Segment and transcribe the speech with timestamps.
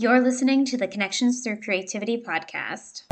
[0.00, 3.02] You're listening to the Connections Through Creativity podcast.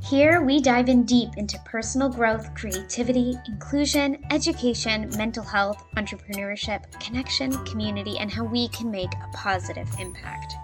[0.00, 7.52] Here, we dive in deep into personal growth, creativity, inclusion, education, mental health, entrepreneurship, connection,
[7.66, 10.54] community, and how we can make a positive impact.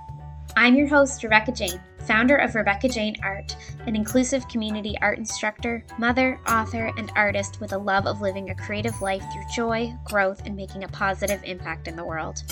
[0.60, 5.84] I'm your host, Rebecca Jane, founder of Rebecca Jane Art, an inclusive community art instructor,
[5.98, 10.42] mother, author, and artist with a love of living a creative life through joy, growth,
[10.44, 12.42] and making a positive impact in the world.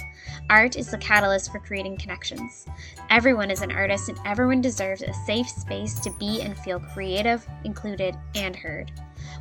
[0.48, 2.66] Art is the catalyst for creating connections.
[3.10, 7.44] Everyone is an artist, and everyone deserves a safe space to be and feel creative,
[7.64, 8.92] included, and heard.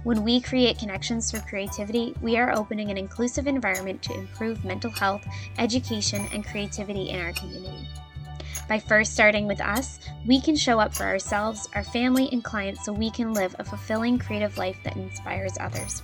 [0.05, 4.89] When we create connections through creativity, we are opening an inclusive environment to improve mental
[4.89, 5.23] health,
[5.59, 7.87] education, and creativity in our community.
[8.67, 12.85] By first starting with us, we can show up for ourselves, our family, and clients
[12.85, 16.01] so we can live a fulfilling creative life that inspires others.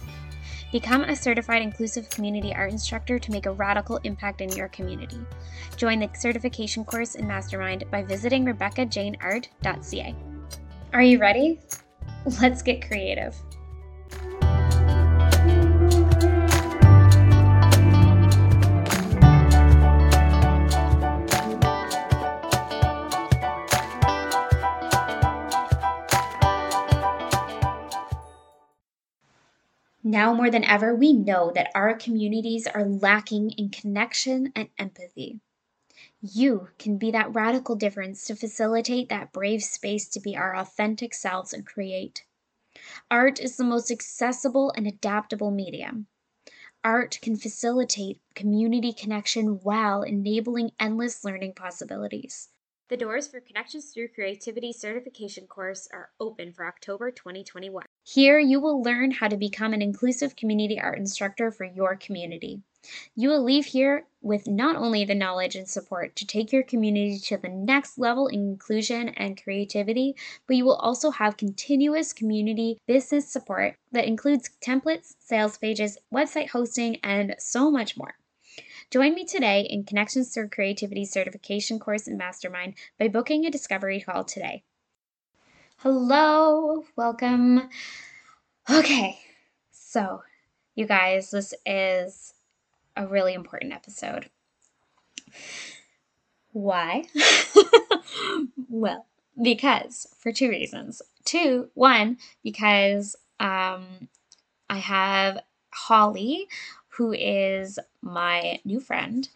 [0.72, 5.20] Become a certified inclusive community art instructor to make a radical impact in your community.
[5.76, 10.16] Join the certification course and mastermind by visiting RebeccaJaneArt.ca.
[10.94, 11.60] Are you ready?
[12.42, 13.36] Let's get creative.
[30.04, 35.42] Now more than ever, we know that our communities are lacking in connection and empathy.
[36.22, 41.14] You can be that radical difference to facilitate that brave space to be our authentic
[41.14, 42.26] selves and create.
[43.12, 46.08] Art is the most accessible and adaptable medium.
[46.84, 52.50] Art can facilitate community connection while enabling endless learning possibilities.
[52.90, 57.86] The doors for Connections Through Creativity certification course are open for October 2021.
[58.04, 62.62] Here, you will learn how to become an inclusive community art instructor for your community.
[63.16, 67.20] You will leave here with not only the knowledge and support to take your community
[67.20, 70.16] to the next level in inclusion and creativity,
[70.48, 76.50] but you will also have continuous community business support that includes templates, sales pages, website
[76.50, 78.16] hosting, and so much more.
[78.90, 84.02] Join me today in Connections Through Creativity certification course and mastermind by booking a discovery
[84.02, 84.64] call today.
[85.84, 87.68] Hello, welcome.
[88.70, 89.18] Okay,
[89.72, 90.22] so
[90.76, 92.36] you guys, this is
[92.96, 94.30] a really important episode.
[96.52, 97.06] Why?
[98.70, 99.08] well,
[99.42, 101.02] because for two reasons.
[101.26, 104.08] Two, one, because um,
[104.70, 105.40] I have
[105.74, 106.48] Holly
[106.90, 109.28] who is my new friend,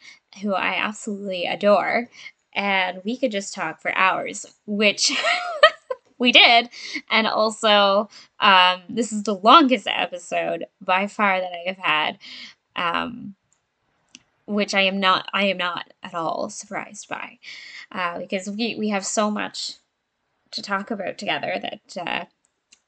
[0.44, 2.08] who I absolutely adore.
[2.54, 5.12] And we could just talk for hours, which
[6.18, 6.70] we did.
[7.10, 8.10] And also,
[8.40, 12.18] um, this is the longest episode by far that I have had.
[12.76, 13.36] Um,
[14.48, 17.40] which I am not I am not at all surprised by,
[17.92, 19.74] uh, because we we have so much
[20.52, 22.26] to talk about together that uh,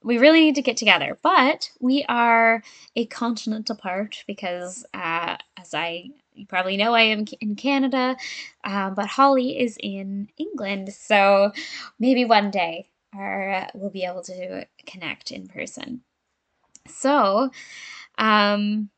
[0.03, 1.17] we really need to get together.
[1.21, 2.63] But we are
[2.95, 8.15] a continent apart because, uh, as I you probably know, I am in Canada,
[8.63, 10.93] um, but Holly is in England.
[10.93, 11.51] So
[11.99, 16.01] maybe one day uh, we'll be able to connect in person.
[16.87, 17.51] So,
[18.17, 18.89] um,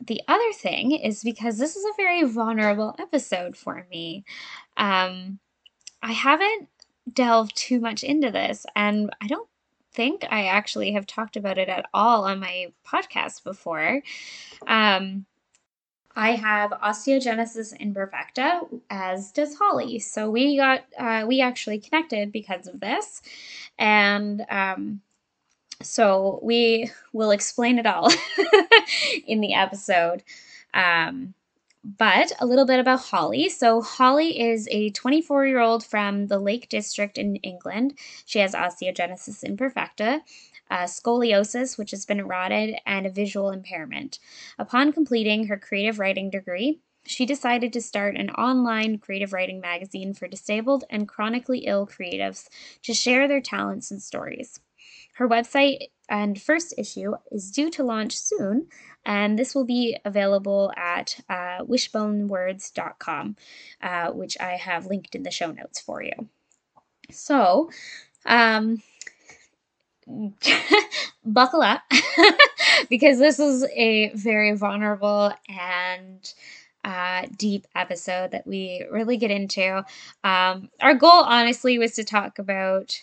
[0.00, 4.24] the other thing is because this is a very vulnerable episode for me.
[4.76, 5.38] Um,
[6.02, 6.68] I haven't
[7.12, 9.48] delved too much into this, and I don't
[9.92, 14.02] think I actually have talked about it at all on my podcast before.
[14.66, 15.26] Um,
[16.16, 19.98] I have osteogenesis imperfecta, as does Holly.
[20.00, 23.22] So we got uh, we actually connected because of this,
[23.78, 25.00] and um,
[25.82, 28.10] so we will explain it all
[29.26, 30.22] in the episode.
[30.74, 31.34] Um,
[31.82, 33.48] but a little bit about Holly.
[33.48, 37.98] So, Holly is a 24 year old from the Lake District in England.
[38.26, 40.20] She has osteogenesis imperfecta,
[40.70, 44.18] uh, scoliosis, which has been rodded, and a visual impairment.
[44.58, 50.14] Upon completing her creative writing degree, she decided to start an online creative writing magazine
[50.14, 52.48] for disabled and chronically ill creatives
[52.82, 54.60] to share their talents and stories.
[55.14, 58.68] Her website and first issue is due to launch soon,
[59.04, 63.36] and this will be available at uh, wishbonewords.com,
[63.82, 66.28] uh, which I have linked in the show notes for you.
[67.10, 67.70] So,
[68.26, 68.82] um,
[71.24, 71.82] buckle up
[72.88, 76.32] because this is a very vulnerable and
[76.84, 79.84] uh, deep episode that we really get into.
[80.24, 83.02] Um, our goal, honestly, was to talk about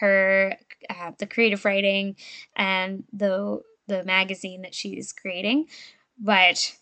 [0.00, 0.56] her,
[0.88, 2.16] uh, the creative writing
[2.54, 5.66] and the the magazine that she's creating,
[6.18, 6.76] but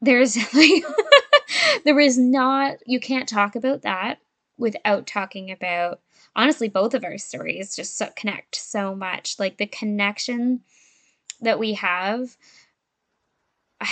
[0.00, 0.82] there's like
[1.84, 4.18] there is not you can't talk about that
[4.58, 6.00] without talking about
[6.36, 9.38] honestly both of our stories just so connect so much.
[9.38, 10.60] Like the connection
[11.40, 12.36] that we have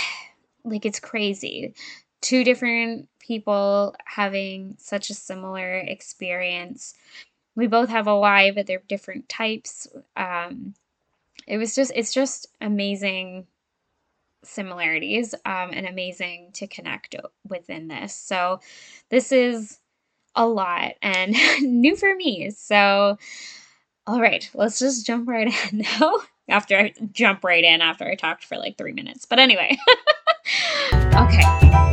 [0.63, 1.73] like it's crazy.
[2.21, 6.93] Two different people having such a similar experience.
[7.55, 9.87] We both have OI but they're different types.
[10.15, 10.75] Um
[11.47, 13.47] it was just it's just amazing
[14.45, 17.15] similarities um, and amazing to connect
[17.47, 18.15] within this.
[18.15, 18.59] So,
[19.09, 19.79] this is
[20.35, 22.49] a lot and new for me.
[22.51, 23.17] So,
[24.07, 26.19] all right, let's just jump right in now.
[26.47, 29.25] After I jump right in after I talked for like three minutes.
[29.25, 29.77] But anyway,
[30.93, 31.84] okay.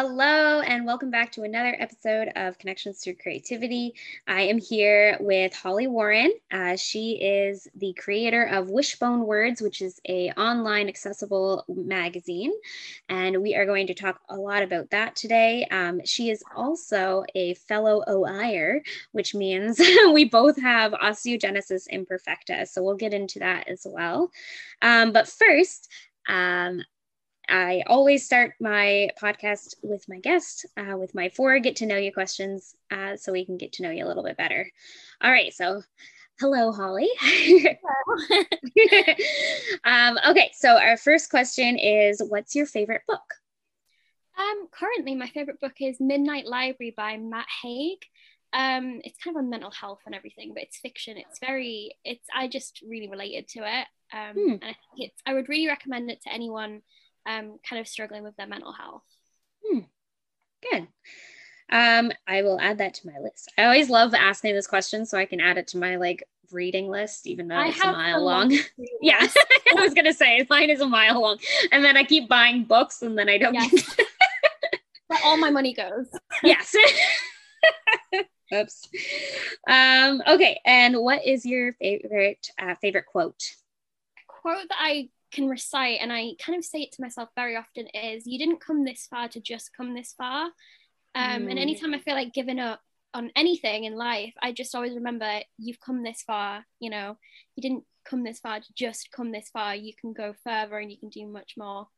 [0.00, 3.94] Hello, and welcome back to another episode of Connections Through Creativity.
[4.28, 6.32] I am here with Holly Warren.
[6.52, 12.52] Uh, she is the creator of Wishbone Words, which is a online accessible magazine,
[13.08, 15.66] and we are going to talk a lot about that today.
[15.72, 19.80] Um, she is also a fellow OIer, which means
[20.12, 24.30] we both have osteogenesis imperfecta, so we'll get into that as well.
[24.80, 25.90] Um, but first,
[26.28, 26.84] um,
[27.48, 31.96] I always start my podcast with my guest, uh, with my four get to know
[31.96, 34.70] you questions, uh, so we can get to know you a little bit better.
[35.22, 35.82] All right, so
[36.38, 37.08] hello, Holly.
[37.18, 38.44] Hello.
[39.84, 43.34] um, okay, so our first question is What's your favorite book?
[44.38, 47.98] Um, currently, my favorite book is Midnight Library by Matt Haig.
[48.52, 51.16] Um, it's kind of on mental health and everything, but it's fiction.
[51.16, 53.86] It's very, it's, I just really related to it.
[54.12, 54.50] Um, hmm.
[54.52, 56.82] And I think it's, I would really recommend it to anyone
[57.28, 59.02] um, kind of struggling with their mental health.
[59.64, 59.80] Hmm.
[60.70, 60.88] Good.
[61.70, 63.52] Um, I will add that to my list.
[63.58, 66.88] I always love asking this question so I can add it to my like reading
[66.88, 68.50] list, even though I it's a mile long.
[69.02, 69.26] yeah,
[69.76, 71.38] I was gonna say mine is a mile long,
[71.70, 73.54] and then I keep buying books, and then I don't.
[73.54, 73.96] Yes.
[75.08, 76.08] but all my money goes.
[76.42, 76.74] yes.
[78.54, 78.88] Oops.
[79.68, 83.42] Um, okay, and what is your favorite uh, favorite quote?
[84.26, 87.86] quote that I can recite and I kind of say it to myself very often
[87.88, 90.46] is you didn't come this far to just come this far.
[91.14, 91.50] Um, mm.
[91.50, 92.80] And anytime I feel like giving up
[93.14, 97.16] on anything in life, I just always remember you've come this far, you know,
[97.56, 99.74] you didn't come this far to just come this far.
[99.74, 101.88] You can go further and you can do much more.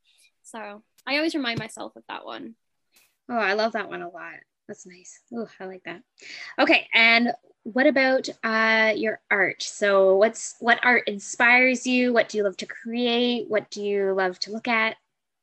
[0.43, 2.55] So I always remind myself of that one.
[3.29, 4.41] Oh, I love that one a lot.
[4.71, 5.21] That's nice.
[5.35, 6.01] Oh, I like that.
[6.57, 7.33] Okay, and
[7.65, 9.65] what about uh, your art?
[9.65, 12.13] So, what's what art inspires you?
[12.13, 13.49] What do you love to create?
[13.49, 14.91] What do you love to look at?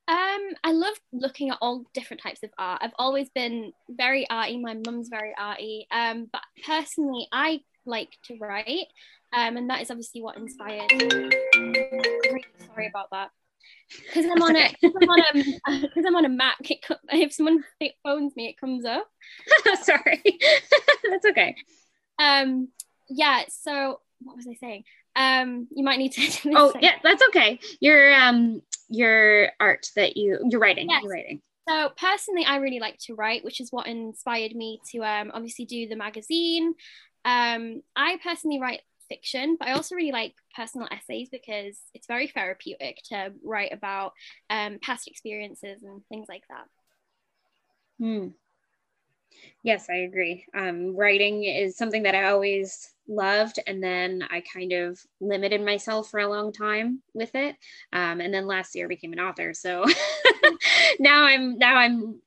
[0.08, 2.80] Um, I love looking at all different types of art.
[2.82, 4.60] I've always been very arty.
[4.60, 5.88] My mum's very arty.
[5.92, 8.88] Um, but personally, I like to write,
[9.34, 10.90] um, and that is obviously what inspired.
[12.66, 13.32] Sorry about that
[13.90, 16.58] because I'm on a because I'm on a because I'm on a Mac.
[16.70, 17.64] It, if someone
[18.04, 19.08] phones me, it comes up.
[19.82, 20.22] Sorry,
[21.10, 21.56] that's okay.
[22.20, 22.70] Um,
[23.10, 23.44] yeah.
[23.50, 24.84] So what was I saying?
[25.16, 26.52] Um, you might need to.
[26.56, 27.60] oh yeah, that's okay.
[27.80, 30.90] Your um your art that you you're writing.
[30.90, 31.04] Yes.
[31.04, 31.42] You're writing.
[31.68, 35.66] So personally, I really like to write, which is what inspired me to um, obviously
[35.66, 36.74] do the magazine.
[37.26, 42.28] Um, I personally write fiction, but I also really like personal essays because it's very
[42.28, 44.14] therapeutic to write about
[44.50, 46.66] um, past experiences and things like that.
[48.00, 48.28] Hmm.
[49.64, 50.46] Yes, I agree.
[50.56, 56.10] Um, writing is something that I always loved, and then I kind of limited myself
[56.10, 57.56] for a long time with it.
[57.92, 59.86] Um, and then last year I became an author, so
[61.00, 62.22] now I'm now I'm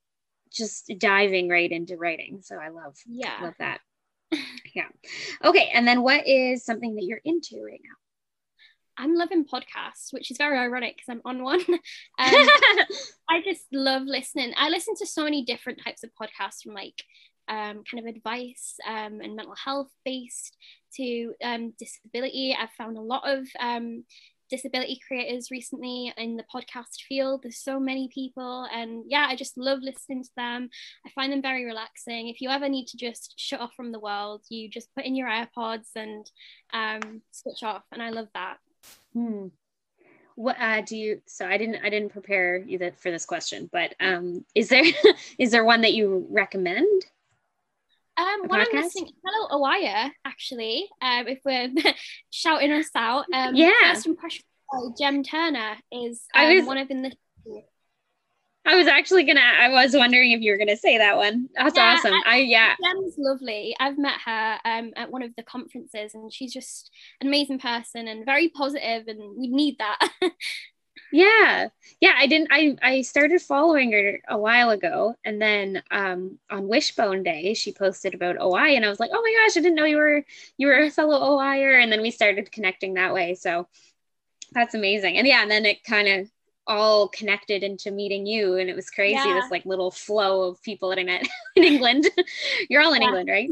[0.52, 2.40] just diving right into writing.
[2.42, 3.80] So I love yeah love that
[4.74, 4.88] yeah.
[5.44, 5.70] Okay.
[5.72, 7.96] And then what is something that you're into right now?
[8.96, 11.60] I'm loving podcasts, which is very ironic because I'm on one.
[11.68, 11.76] Um,
[13.30, 14.52] I just love listening.
[14.56, 17.02] I listen to so many different types of podcasts from like
[17.48, 20.56] um, kind of advice um, and mental health based
[20.96, 22.54] to um, disability.
[22.58, 24.04] I've found a lot of um,
[24.50, 27.42] disability creators recently in the podcast field.
[27.42, 30.68] There's so many people, and yeah, I just love listening to them.
[31.06, 32.28] I find them very relaxing.
[32.28, 35.14] If you ever need to just shut off from the world, you just put in
[35.14, 36.30] your AirPods and
[36.72, 38.58] um, switch off, and I love that.
[39.12, 39.46] Hmm.
[40.34, 41.20] What uh, do you?
[41.26, 41.84] So I didn't.
[41.84, 44.84] I didn't prepare you that for this question, but um, is there
[45.38, 47.04] is there one that you recommend?
[48.20, 51.70] Um, when I'm listening, hello Awaya, actually, um, if we're
[52.30, 53.24] shouting us out.
[53.34, 53.94] Um, yeah.
[53.94, 54.42] First impression
[54.98, 57.12] Jem Turner is um, I was, one of in the.
[58.66, 59.40] I was actually gonna.
[59.40, 61.48] I was wondering if you were gonna say that one.
[61.54, 62.12] That's yeah, awesome.
[62.12, 62.74] I, I yeah.
[62.82, 63.74] Jem's lovely.
[63.80, 68.08] I've met her um, at one of the conferences, and she's just an amazing person
[68.08, 70.10] and very positive, and we need that.
[71.12, 71.68] yeah
[72.00, 76.68] yeah i didn't i i started following her a while ago and then um on
[76.68, 79.76] wishbone day she posted about oi and i was like oh my gosh i didn't
[79.76, 80.24] know you were
[80.56, 83.66] you were a fellow oier and then we started connecting that way so
[84.52, 86.30] that's amazing and yeah and then it kind of
[86.66, 89.34] all connected into meeting you and it was crazy yeah.
[89.34, 92.06] this like little flow of people that i met in england
[92.68, 93.08] you're all in yeah.
[93.08, 93.50] england right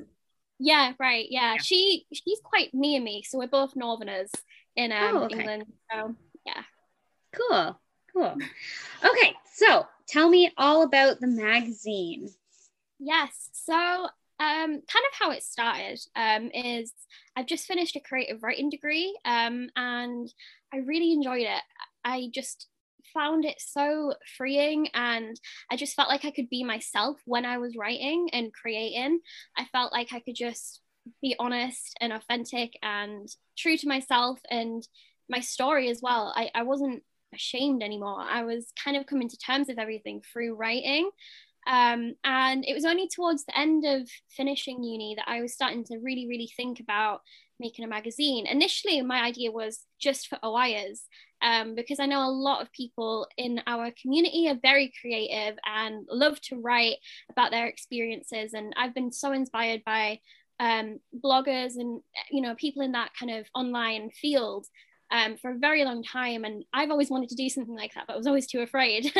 [0.59, 1.55] yeah right yeah.
[1.55, 1.59] yeah.
[1.61, 4.31] she she's quite near me so we're both northerners
[4.77, 5.39] in um, oh, okay.
[5.39, 6.15] england so
[7.33, 7.79] Cool.
[8.13, 8.37] Cool.
[9.05, 9.35] Okay.
[9.53, 12.29] So tell me all about the magazine.
[12.99, 13.51] Yes.
[13.53, 14.09] So um,
[14.41, 16.93] kind of how it started um, is
[17.37, 20.33] I've just finished a creative writing degree um, and
[20.73, 21.63] I really enjoyed it.
[22.05, 22.69] I just
[23.15, 25.39] found it so freeing and
[25.71, 29.21] I just felt like I could be myself when I was writing and creating.
[29.57, 30.81] I felt like I could just
[31.23, 34.87] be honest and authentic and true to myself and
[35.29, 36.33] my story as well.
[36.37, 37.03] I, I wasn't
[37.35, 38.21] ashamed anymore.
[38.21, 41.11] I was kind of coming to terms with everything through writing.
[41.67, 45.85] Um, and it was only towards the end of finishing uni that I was starting
[45.85, 47.21] to really, really think about
[47.61, 48.47] making a magazine.
[48.47, 51.01] Initially, my idea was just for OIers,
[51.43, 56.07] um, because I know a lot of people in our community are very creative and
[56.11, 56.97] love to write
[57.31, 58.55] about their experiences.
[58.55, 60.21] And I've been so inspired by
[60.61, 64.67] um, bloggers and you know people in that kind of online field
[65.11, 66.45] um, for a very long time.
[66.45, 69.13] And I've always wanted to do something like that, but I was always too afraid.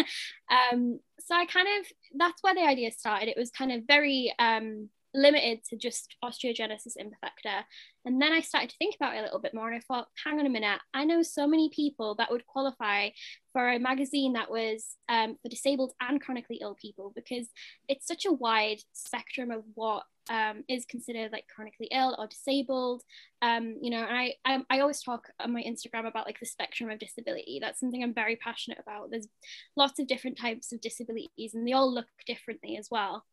[0.73, 3.29] um, so I kind of, that's where the idea started.
[3.29, 7.65] It was kind of very um, limited to just osteogenesis imperfecta.
[8.05, 10.09] And then I started to think about it a little bit more and I thought,
[10.25, 13.11] hang on a minute, I know so many people that would qualify
[13.53, 17.49] for a magazine that was um, for disabled and chronically ill people because
[17.89, 23.03] it's such a wide spectrum of what um, is considered like chronically ill or disabled.
[23.43, 26.91] Um, you know, I, I, I always talk on my Instagram about like the spectrum
[26.91, 27.59] of disability.
[27.61, 29.11] That's something I'm very passionate about.
[29.11, 29.29] There's
[29.77, 33.25] lots of different types of disabilities, and they all look differently as well.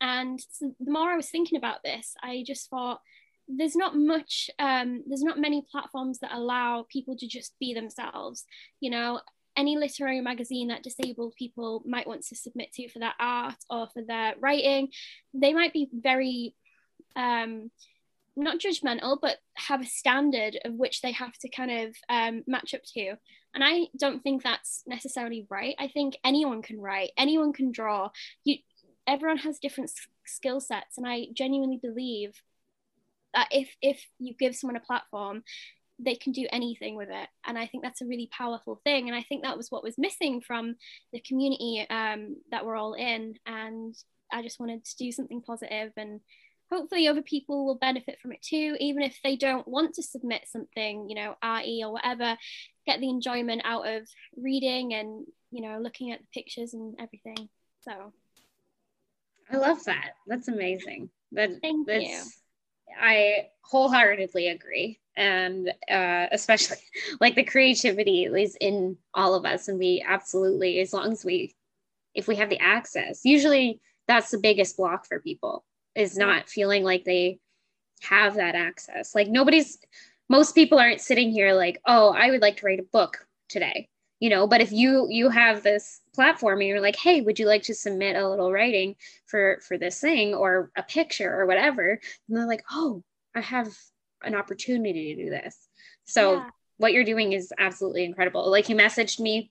[0.00, 3.00] And so the more I was thinking about this, I just thought
[3.48, 8.44] there's not much, um, there's not many platforms that allow people to just be themselves.
[8.80, 9.20] You know,
[9.56, 13.88] any literary magazine that disabled people might want to submit to for their art or
[13.92, 14.88] for their writing,
[15.34, 16.54] they might be very
[17.16, 17.70] um,
[18.36, 22.74] not judgmental, but have a standard of which they have to kind of um, match
[22.74, 23.14] up to.
[23.54, 25.74] And I don't think that's necessarily right.
[25.78, 28.10] I think anyone can write, anyone can draw.
[28.44, 28.56] You,
[29.06, 29.90] everyone has different
[30.24, 32.40] skill sets, and I genuinely believe
[33.34, 35.42] that if if you give someone a platform
[36.04, 37.28] they can do anything with it.
[37.44, 39.08] And i think that's a really powerful thing.
[39.08, 40.76] And i think that was what was missing from
[41.12, 43.34] the community um, that we're all in.
[43.46, 43.94] And
[44.32, 46.20] i just wanted to do something positive and
[46.70, 48.76] hopefully other people will benefit from it too.
[48.80, 52.36] Even if they don't want to submit something you know re or whatever
[52.86, 57.48] get the enjoyment out of reading and you know looking at the pictures and everything.
[57.82, 58.12] So.
[59.50, 60.12] I love that.
[60.26, 61.10] That's amazing.
[61.32, 62.22] That Thank that's you.
[63.00, 66.78] i wholeheartedly agree and uh, especially
[67.20, 71.54] like the creativity is in all of us and we absolutely as long as we
[72.14, 75.64] if we have the access usually that's the biggest block for people
[75.94, 77.38] is not feeling like they
[78.02, 79.14] have that access.
[79.14, 79.78] Like nobody's
[80.28, 83.88] most people aren't sitting here like oh i would like to write a book today
[84.20, 84.46] you know?
[84.46, 87.74] But if you you have this platform and you're like hey would you like to
[87.74, 88.94] submit a little writing
[89.26, 91.98] for for this thing or a picture or whatever?
[92.28, 93.02] And they're like oh
[93.34, 93.68] i have
[94.24, 95.56] an opportunity to do this.
[96.04, 96.50] So yeah.
[96.78, 98.50] what you're doing is absolutely incredible.
[98.50, 99.50] Like you messaged me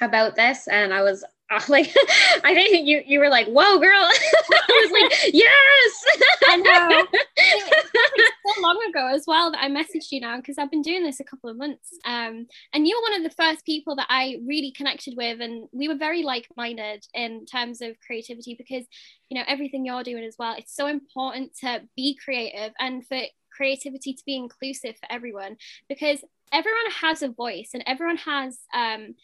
[0.00, 1.24] about this and I was
[1.68, 1.94] like
[2.44, 6.04] I think you you were like, "Whoa, girl!" I was like, "Yes!"
[6.48, 7.06] I know.
[7.12, 11.02] It so long ago as well that I messaged you now because I've been doing
[11.02, 11.90] this a couple of months.
[12.04, 15.68] Um, and you were one of the first people that I really connected with, and
[15.72, 18.84] we were very like-minded in terms of creativity because
[19.28, 20.54] you know everything you're doing as well.
[20.56, 23.20] It's so important to be creative and for
[23.54, 25.56] creativity to be inclusive for everyone
[25.88, 29.14] because everyone has a voice and everyone has um,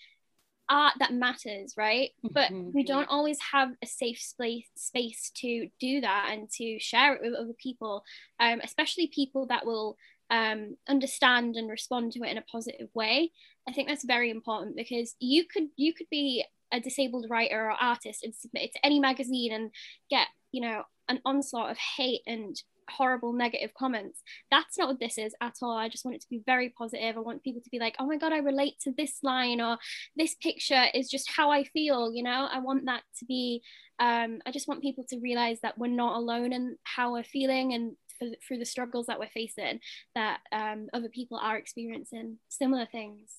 [0.69, 2.11] art that matters, right?
[2.23, 2.71] But mm-hmm.
[2.73, 7.23] we don't always have a safe space space to do that and to share it
[7.23, 8.05] with other people,
[8.41, 9.97] um, especially people that will
[10.31, 13.33] um, understand and respond to it in a positive way.
[13.67, 17.71] I think that's very important because you could you could be a disabled writer or
[17.71, 19.71] artist and submit it to any magazine and
[20.11, 24.23] get you know an onslaught of hate and horrible negative comments.
[24.51, 25.77] That's not what this is at all.
[25.77, 27.17] I just want it to be very positive.
[27.17, 29.79] I want people to be like, oh my God, I relate to this line or
[30.17, 32.49] this picture is just how I feel, you know?
[32.51, 33.63] I want that to be,
[33.99, 37.75] um, I just want people to realize that we're not alone in how we're feeling
[37.75, 39.81] and for, through the struggles that we're facing,
[40.15, 43.31] that um, other people are experiencing similar things.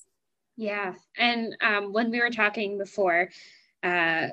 [0.58, 0.96] Yeah.
[1.18, 3.30] And um, when we were talking before,
[3.82, 4.28] uh,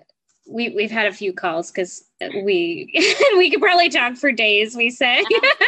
[0.48, 2.90] we we've had a few calls because we
[3.36, 4.76] we could probably talk for days.
[4.76, 5.24] We said,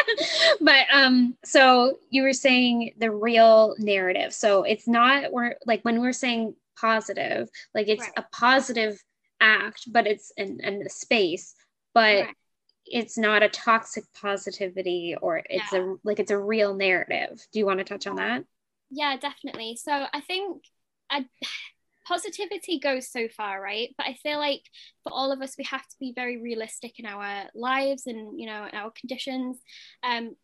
[0.60, 4.32] but um, so you were saying the real narrative.
[4.32, 8.12] So it's not we're like when we're saying positive, like it's right.
[8.16, 9.02] a positive
[9.40, 11.54] act, but it's in, in the space,
[11.94, 12.34] but right.
[12.86, 15.80] it's not a toxic positivity or it's yeah.
[15.80, 17.44] a like it's a real narrative.
[17.52, 18.44] Do you want to touch on that?
[18.90, 19.76] Yeah, definitely.
[19.76, 20.62] So I think
[21.10, 21.26] I
[22.08, 23.94] positivity goes so far, right?
[23.98, 24.62] But I feel like
[25.04, 28.46] for all of us, we have to be very realistic in our lives and, you
[28.46, 29.58] know, in our conditions.
[30.02, 30.34] Um,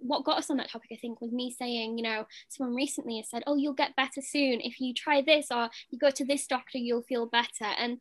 [0.00, 3.18] what got us on that topic, I think, was me saying, you know, someone recently
[3.18, 4.60] has said, oh, you'll get better soon.
[4.60, 7.70] If you try this or you go to this doctor, you'll feel better.
[7.78, 8.00] And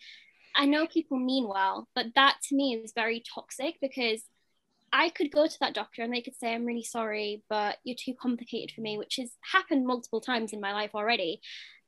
[0.55, 4.24] I know people mean well, but that to me is very toxic because
[4.91, 7.98] I could go to that doctor and they could say, I'm really sorry, but you're
[8.00, 11.41] too complicated for me, which has happened multiple times in my life already.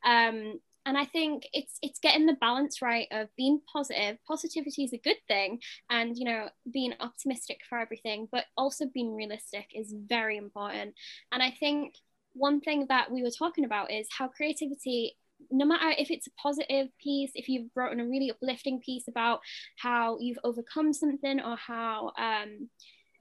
[0.04, 4.18] Um, and i think it's it's getting the balance right of being positive.
[4.28, 9.16] Positivity is a good thing and you know being optimistic for everything but also being
[9.16, 10.94] realistic is very important.
[11.32, 11.96] And i think
[12.34, 15.16] one thing that we were talking about is how creativity
[15.52, 19.42] no matter if it's a positive piece, if you've written a really uplifting piece about
[19.78, 22.70] how you've overcome something or how um,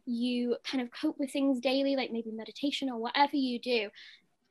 [0.06, 3.90] you kind of cope with things daily, like maybe meditation or whatever you do,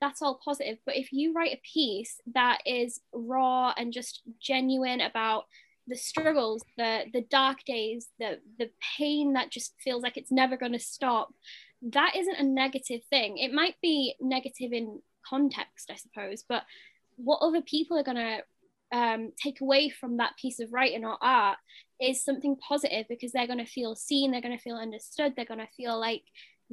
[0.04, 0.80] that's all positive.
[0.86, 5.46] But if you write a piece that is raw and just genuine about
[5.88, 10.58] the struggles, the the dark days, the the pain that just feels like it's never
[10.58, 11.34] going to stop,
[11.82, 13.38] that isn't a negative thing.
[13.38, 16.64] It might be negative in context, I suppose, but
[17.16, 21.18] what other people are going to um, take away from that piece of writing or
[21.22, 21.58] art
[22.02, 25.46] is something positive because they're going to feel seen, they're going to feel understood, they're
[25.46, 26.24] going to feel like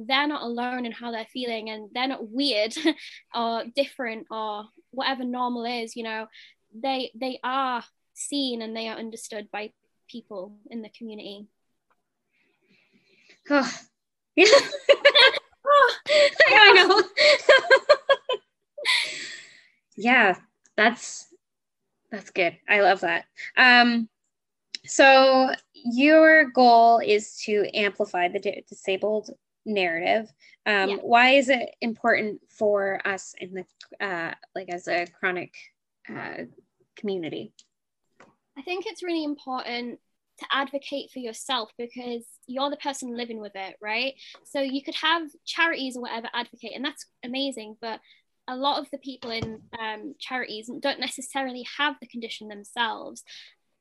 [0.07, 2.73] they're not alone in how they're feeling and they're not weird
[3.35, 6.27] or different or whatever normal is you know
[6.73, 7.83] they they are
[8.13, 9.71] seen and they are understood by
[10.09, 11.47] people in the community
[13.49, 13.71] oh.
[14.35, 14.45] yeah.
[15.65, 15.97] oh,
[16.49, 17.03] I know
[19.97, 20.35] yeah
[20.75, 21.27] that's
[22.11, 23.25] that's good i love that
[23.57, 24.07] um
[24.85, 29.29] so your goal is to amplify the disabled
[29.65, 30.27] narrative.
[30.65, 30.95] Um, yeah.
[30.97, 35.53] why is it important for us in the uh, like as a chronic
[36.09, 36.45] uh,
[36.95, 37.53] community?
[38.57, 39.99] I think it's really important
[40.39, 44.13] to advocate for yourself because you're the person living with it right?
[44.45, 47.99] So you could have charities or whatever advocate and that's amazing but
[48.47, 53.23] a lot of the people in um, charities don't necessarily have the condition themselves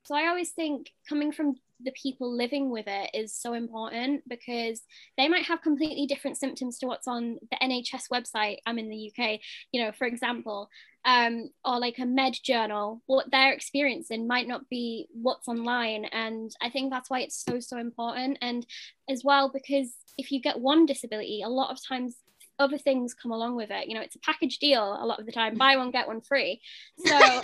[0.04, 4.82] so I always think coming from the people living with it is so important because
[5.16, 8.58] they might have completely different symptoms to what's on the NHS website.
[8.66, 9.40] I'm in the UK,
[9.72, 10.68] you know, for example,
[11.04, 16.04] um, or like a med journal, what they're experiencing might not be what's online.
[16.06, 18.38] And I think that's why it's so, so important.
[18.42, 18.66] And
[19.08, 22.16] as well, because if you get one disability, a lot of times
[22.60, 23.88] other things come along with it.
[23.88, 26.20] You know, it's a package deal a lot of the time, buy one, get one
[26.20, 26.60] free.
[27.04, 27.18] So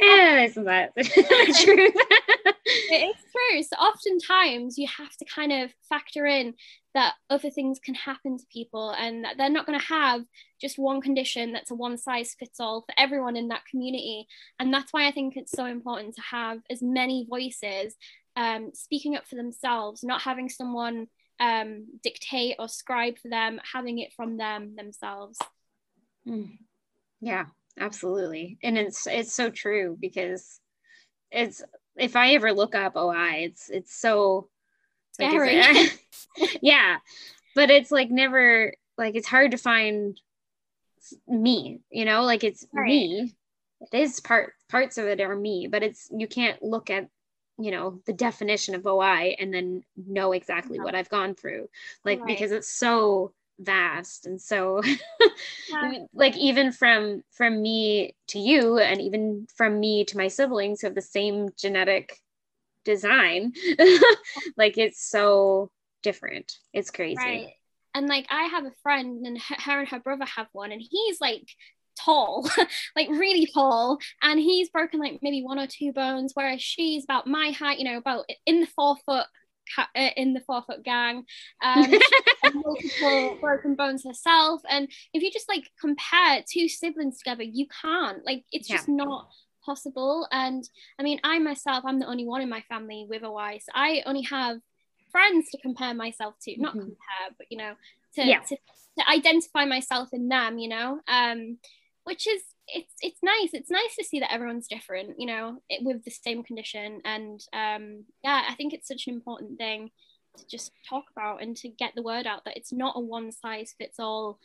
[0.00, 1.02] yeah, isn't that true?
[2.66, 3.62] it is true.
[3.62, 6.54] So oftentimes you have to kind of factor in
[6.94, 10.22] that other things can happen to people and that they're not going to have
[10.60, 14.26] just one condition that's a one size fits all for everyone in that community.
[14.58, 17.96] And that's why I think it's so important to have as many voices
[18.36, 21.08] um, speaking up for themselves, not having someone
[21.40, 25.38] um, dictate or scribe for them, having it from them themselves.
[26.26, 26.58] Mm.
[27.20, 27.46] Yeah,
[27.78, 28.58] absolutely.
[28.62, 30.60] And it's it's so true because
[31.30, 31.62] it's
[31.96, 34.48] if I ever look up OI, it's it's so
[35.12, 35.58] scary.
[35.58, 36.08] Like,
[36.62, 36.98] yeah.
[37.54, 40.20] But it's like never like it's hard to find
[41.26, 42.86] me, you know, like it's right.
[42.86, 43.34] me.
[43.80, 47.08] It is part parts of it are me, but it's you can't look at
[47.58, 50.84] you know the definition of oi and then know exactly yeah.
[50.84, 51.68] what i've gone through
[52.04, 52.28] like right.
[52.28, 54.82] because it's so vast and so
[55.70, 56.04] yeah.
[56.12, 60.86] like even from from me to you and even from me to my siblings who
[60.86, 62.20] have the same genetic
[62.84, 63.52] design
[64.56, 65.70] like it's so
[66.02, 67.48] different it's crazy right.
[67.94, 71.20] and like i have a friend and her and her brother have one and he's
[71.20, 71.48] like
[71.98, 72.48] tall,
[72.96, 77.26] like really tall, and he's broken like maybe one or two bones, whereas she's about
[77.26, 79.26] my height, you know, about in the four foot
[79.78, 81.24] uh, in the four foot gang.
[81.62, 81.94] Um,
[82.54, 88.24] multiple broken bones herself, and if you just like compare two siblings together, you can't.
[88.24, 89.28] Like it's just not
[89.64, 90.28] possible.
[90.30, 93.72] And I mean, I myself, I'm the only one in my family with OI, so
[93.74, 94.58] I only have
[95.10, 96.80] friends to compare myself to, not mm-hmm.
[96.80, 97.74] compare, but you know,
[98.14, 98.40] to, yeah.
[98.40, 98.56] to
[98.98, 100.58] to identify myself in them.
[100.58, 101.58] You know, um,
[102.06, 103.50] which is it's it's nice.
[103.52, 107.02] It's nice to see that everyone's different you know it, with the same condition.
[107.04, 109.90] And um yeah i think it's such an important thing
[110.38, 113.32] to just talk about and to get the word out that it's not a one
[113.32, 114.38] size fits all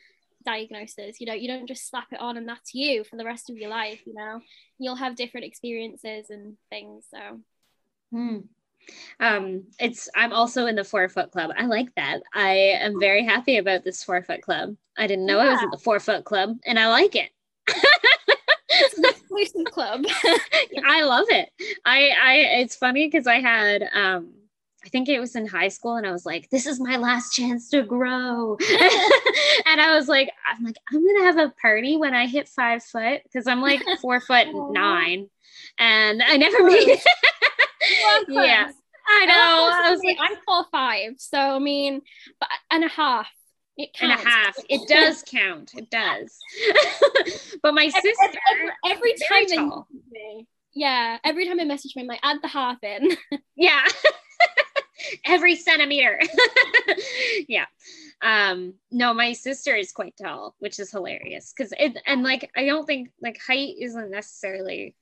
[0.43, 1.21] diagnosis.
[1.21, 3.57] You know you don't just slap it on and that's you for the rest of
[3.57, 4.41] your life you know.
[4.79, 7.39] You'll have different experiences and things so.
[8.11, 8.37] Hmm.
[9.19, 11.51] um it's i'm also in the four foot club.
[11.55, 12.21] I like that.
[12.33, 14.75] I am very happy about this four foot club.
[14.97, 15.49] I didn't know yeah.
[15.49, 17.29] i was in the four foot club and i like it
[18.69, 20.05] exclusive club.
[20.85, 21.49] I love it.
[21.85, 24.33] I I it's funny because I had um
[24.83, 27.33] I think it was in high school and I was like, this is my last
[27.33, 28.57] chance to grow.
[29.67, 32.83] and I was like, I'm like, I'm gonna have a party when I hit five
[32.83, 35.29] foot because I'm like four foot nine.
[35.77, 37.03] And I never made it.
[38.27, 38.71] yeah.
[39.07, 39.69] I know.
[39.83, 41.13] I was like, I'm four five.
[41.17, 42.01] So I mean,
[42.39, 43.27] but and a half.
[43.81, 44.21] It counts.
[44.21, 44.55] and a half.
[44.69, 45.71] It does count.
[45.75, 46.37] It does.
[47.63, 52.19] but my sister every, every, time me, yeah, every time I message me, I'm like,
[52.21, 53.17] add the half in.
[53.55, 53.81] yeah.
[55.25, 56.19] every centimeter.
[57.47, 57.65] yeah.
[58.21, 61.51] Um, no, my sister is quite tall, which is hilarious.
[61.57, 64.95] Cause it and like I don't think like height isn't necessarily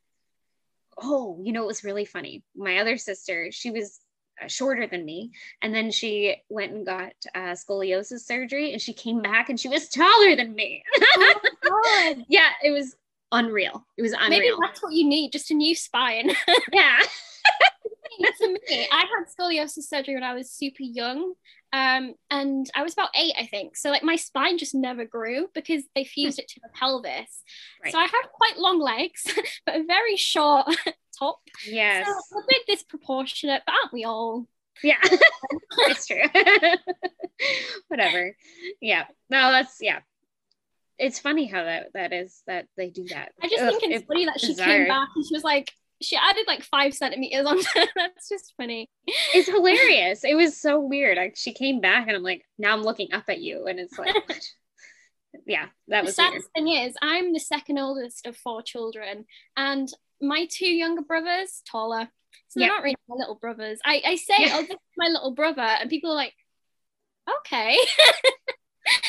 [1.01, 2.43] oh, you know, it was really funny.
[2.55, 3.99] My other sister, she was
[4.47, 5.31] shorter than me.
[5.61, 9.69] And then she went and got uh, scoliosis surgery and she came back and she
[9.69, 10.83] was taller than me.
[11.65, 12.95] Oh yeah, it was
[13.31, 13.85] unreal.
[13.97, 14.29] It was unreal.
[14.29, 16.31] Maybe that's what you need, just a new spine.
[16.71, 16.99] yeah.
[18.39, 21.33] to me, I had scoliosis surgery when I was super young.
[21.71, 23.77] Um, and I was about eight, I think.
[23.77, 27.43] So like my spine just never grew because they fused it to the pelvis.
[27.83, 27.91] Right.
[27.91, 29.23] So I had quite long legs,
[29.65, 30.65] but a very short
[31.19, 31.39] top.
[31.67, 32.07] Yes.
[32.07, 34.47] So a bit disproportionate, but aren't we all?
[34.83, 36.23] Yeah, it's true.
[37.89, 38.35] Whatever.
[38.81, 39.05] Yeah.
[39.29, 39.99] No, that's yeah.
[40.97, 43.33] It's funny how that that is that they do that.
[43.41, 46.15] I just Ugh, think it's, funny that she came back and she was like, she
[46.15, 47.57] added like five centimeters on
[47.95, 48.89] that's just funny
[49.33, 52.83] it's hilarious it was so weird I, she came back and i'm like now i'm
[52.83, 54.15] looking up at you and it's like
[55.45, 59.25] yeah that was the saddest thing is i'm the second oldest of four children
[59.57, 62.07] and my two younger brothers taller
[62.47, 64.51] so they're not really my little brothers i, I say yeah.
[64.53, 66.33] oh this is my little brother and people are like
[67.41, 67.77] okay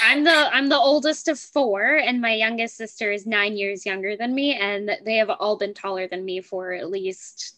[0.05, 4.17] I'm the I'm the oldest of four, and my youngest sister is nine years younger
[4.17, 7.57] than me, and they have all been taller than me for at least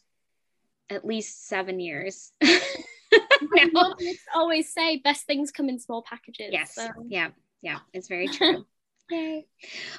[0.90, 2.32] at least seven years.
[3.72, 3.94] Mom
[4.34, 6.50] always say best things come in small packages.
[6.50, 6.74] Yes.
[6.74, 6.88] So.
[7.08, 7.30] Yeah.
[7.60, 7.78] Yeah.
[7.92, 8.66] It's very true.
[9.10, 9.46] Yay.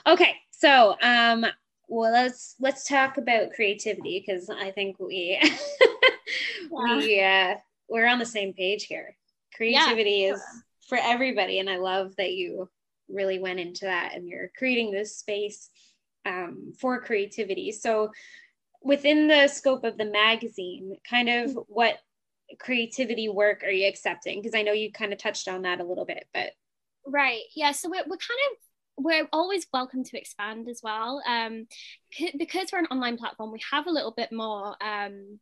[0.05, 0.35] Okay.
[0.51, 1.45] So um
[1.89, 5.39] well let's let's talk about creativity because I think we
[6.71, 6.97] yeah.
[6.97, 7.55] we uh
[7.89, 9.15] we're on the same page here.
[9.55, 10.41] Creativity yeah, is
[10.87, 11.59] for everybody.
[11.59, 12.69] And I love that you
[13.09, 15.69] really went into that and you're creating this space
[16.25, 17.71] um, for creativity.
[17.71, 18.11] So,
[18.81, 21.59] within the scope of the magazine, kind of mm-hmm.
[21.67, 21.99] what
[22.59, 24.41] creativity work are you accepting?
[24.41, 26.51] Because I know you kind of touched on that a little bit, but.
[27.05, 27.41] Right.
[27.55, 27.71] Yeah.
[27.73, 28.57] So, we're, we're kind of
[28.97, 31.67] we're always welcome to expand as well um,
[32.37, 35.39] because we're an online platform we have a little bit more um,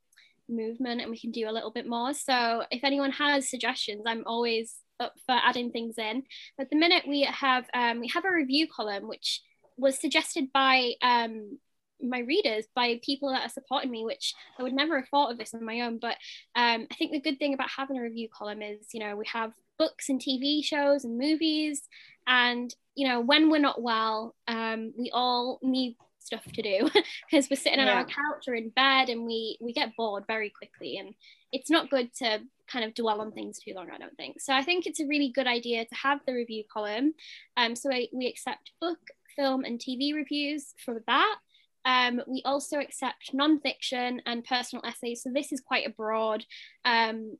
[0.49, 4.23] movement and we can do a little bit more so if anyone has suggestions i'm
[4.25, 6.23] always up for adding things in.
[6.59, 9.41] At the minute, we have um, we have a review column which
[9.77, 11.57] was suggested by um,
[12.01, 15.37] my readers, by people that are supporting me, which I would never have thought of
[15.37, 15.97] this on my own.
[15.99, 16.17] But
[16.55, 19.25] um, I think the good thing about having a review column is, you know, we
[19.33, 21.81] have books and TV shows and movies,
[22.27, 26.87] and you know, when we're not well, um, we all need stuff to do
[27.31, 27.95] because we're sitting on yeah.
[27.95, 31.15] our couch or in bed and we we get bored very quickly and
[31.51, 34.39] it's not good to kind of dwell on things too long, I don't think.
[34.39, 37.13] So I think it's a really good idea to have the review column.
[37.57, 38.99] Um, so I, we accept book,
[39.35, 41.35] film, and TV reviews for that.
[41.83, 45.23] Um, we also accept nonfiction and personal essays.
[45.23, 46.45] So this is quite a broad
[46.85, 47.37] um,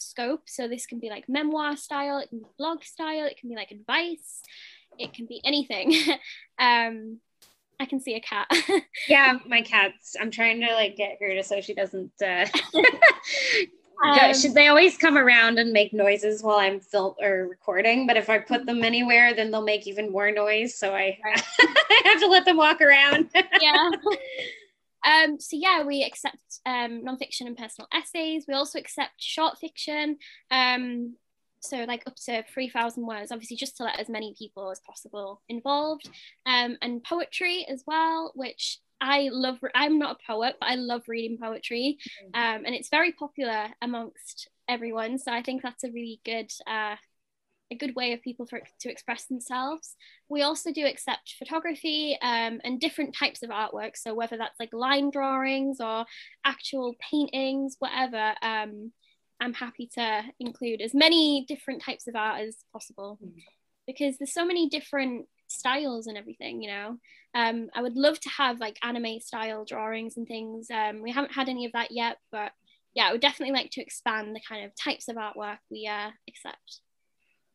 [0.00, 0.42] scope.
[0.46, 3.56] So this can be like memoir style, it can be blog style, it can be
[3.56, 4.42] like advice,
[4.98, 5.94] it can be anything.
[6.58, 7.20] um,
[7.78, 8.50] I can see a cat.
[9.08, 10.16] yeah, my cat's.
[10.18, 12.46] I'm trying to like get her to so she doesn't uh,
[14.04, 18.30] um, they always come around and make noises while I'm film or recording, but if
[18.30, 20.78] I put them anywhere, then they'll make even more noise.
[20.78, 23.30] So I, I have to let them walk around.
[23.60, 23.90] yeah.
[25.06, 28.44] Um, so yeah, we accept um, nonfiction and personal essays.
[28.48, 30.18] We also accept short fiction.
[30.50, 31.14] Um,
[31.60, 35.42] so like up to 3000 words obviously just to let as many people as possible
[35.48, 36.08] involved
[36.46, 41.02] um, and poetry as well which i love i'm not a poet but i love
[41.08, 42.38] reading poetry mm.
[42.38, 46.96] um, and it's very popular amongst everyone so i think that's a really good uh,
[47.70, 49.96] a good way of people for, to express themselves.
[50.28, 53.96] We also do accept photography um, and different types of artwork.
[53.96, 56.04] So whether that's like line drawings or
[56.44, 58.92] actual paintings, whatever, um,
[59.40, 63.32] I'm happy to include as many different types of art as possible mm.
[63.86, 66.96] because there's so many different styles and everything, you know.
[67.34, 70.68] Um, I would love to have like anime style drawings and things.
[70.70, 72.52] Um, we haven't had any of that yet, but
[72.94, 76.10] yeah, I would definitely like to expand the kind of types of artwork we uh,
[76.28, 76.80] accept.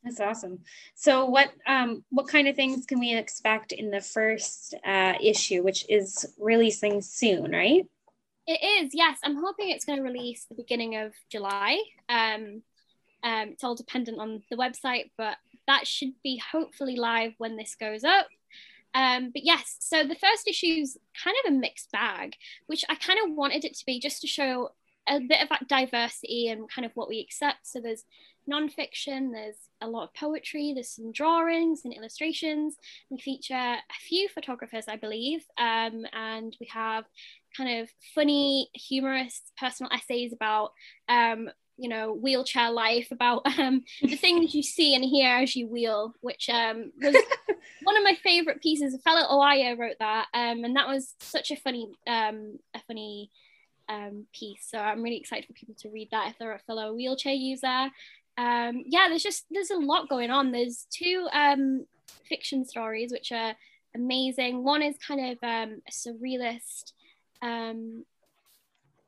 [0.03, 0.59] That's awesome.
[0.95, 5.61] So, what um, what kind of things can we expect in the first uh, issue,
[5.61, 7.85] which is releasing soon, right?
[8.47, 9.19] It is, yes.
[9.23, 11.79] I'm hoping it's going to release the beginning of July.
[12.09, 12.63] Um,
[13.23, 15.37] um, it's all dependent on the website, but
[15.67, 18.27] that should be hopefully live when this goes up.
[18.93, 22.35] Um, but yes, so the first issue is kind of a mixed bag,
[22.67, 24.71] which I kind of wanted it to be just to show
[25.07, 27.67] a bit of diversity and kind of what we accept.
[27.67, 28.03] So there's
[28.49, 32.75] nonfiction, there's a lot of poetry, there's some drawings and illustrations.
[33.09, 37.05] We feature a few photographers, I believe, um, and we have
[37.55, 40.71] kind of funny, humorous personal essays about,
[41.09, 45.67] um, you know, wheelchair life, about um, the things you see and hear as you
[45.67, 47.15] wheel, which um, was
[47.83, 48.93] one of my favorite pieces.
[48.93, 53.29] A fellow OIer wrote that, um, and that was such a funny, um, a funny
[53.91, 54.67] um, piece.
[54.69, 57.89] So I'm really excited for people to read that if they're a fellow wheelchair user.
[58.41, 60.51] Um, yeah, there's just there's a lot going on.
[60.51, 61.85] There's two um,
[62.27, 63.53] fiction stories which are
[63.95, 64.63] amazing.
[64.63, 66.93] One is kind of um, a surrealist
[67.43, 68.03] um,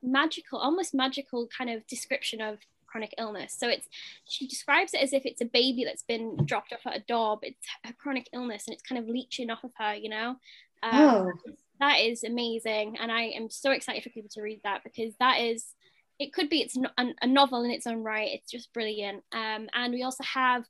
[0.03, 3.55] magical, almost magical kind of description of chronic illness.
[3.57, 3.87] So it's
[4.25, 7.39] she describes it as if it's a baby that's been dropped off at a door,
[7.41, 10.35] but it's a chronic illness and it's kind of leeching off of her, you know.
[10.83, 11.31] Um, oh.
[11.79, 15.39] That is amazing, and I am so excited for people to read that because that
[15.39, 15.73] is.
[16.19, 18.30] It could be it's a novel in its own right.
[18.32, 19.23] It's just brilliant.
[19.34, 20.63] Um, and we also have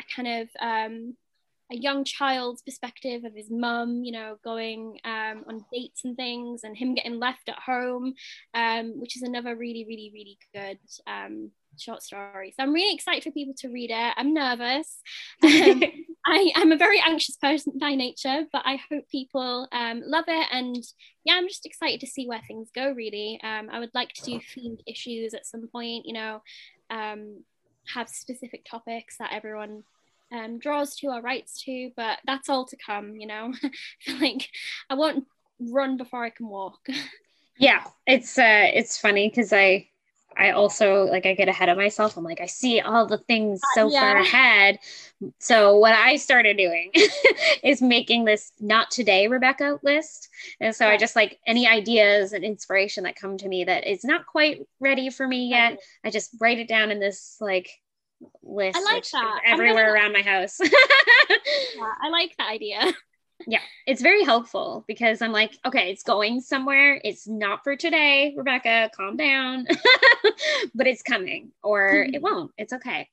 [0.00, 1.16] a kind of um,
[1.72, 6.62] a young child's perspective of his mum, you know, going um, on dates and things,
[6.64, 8.14] and him getting left at home,
[8.52, 12.52] um, which is another really, really, really good um, short story.
[12.56, 14.14] So I'm really excited for people to read it.
[14.16, 14.98] I'm nervous.
[15.44, 15.82] Um,
[16.26, 20.46] I, am a very anxious person by nature, but I hope people um, love it.
[20.50, 20.82] And
[21.22, 22.92] yeah, I'm just excited to see where things go.
[22.92, 26.06] Really, um, I would like to do themed issues at some point.
[26.06, 26.42] You know,
[26.88, 29.82] have specific topics that everyone
[30.32, 33.52] um, draws to or writes to, but that's all to come, you know.
[34.20, 34.48] like
[34.90, 35.26] I won't
[35.60, 36.86] run before I can walk.
[37.58, 39.88] yeah, it's uh it's funny because I
[40.36, 42.16] I also like I get ahead of myself.
[42.16, 44.00] I'm like, I see all the things uh, so yeah.
[44.00, 44.78] far ahead.
[45.38, 46.90] So what I started doing
[47.62, 50.28] is making this not today Rebecca list.
[50.60, 54.04] And so I just like any ideas and inspiration that come to me that is
[54.04, 55.78] not quite ready for me yet.
[56.04, 57.70] I just write it down in this like
[58.42, 58.76] list.
[58.76, 59.40] I like that.
[59.46, 59.92] Everywhere gonna...
[59.92, 60.58] around my house.
[60.60, 62.92] yeah, I like that idea.
[63.46, 67.00] Yeah, it's very helpful because I'm like, okay, it's going somewhere.
[67.04, 68.90] It's not for today, Rebecca.
[68.96, 69.66] Calm down,
[70.74, 72.14] but it's coming, or hmm.
[72.14, 72.52] it won't.
[72.56, 73.08] It's okay.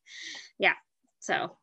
[0.58, 0.74] Yeah.
[1.20, 1.58] So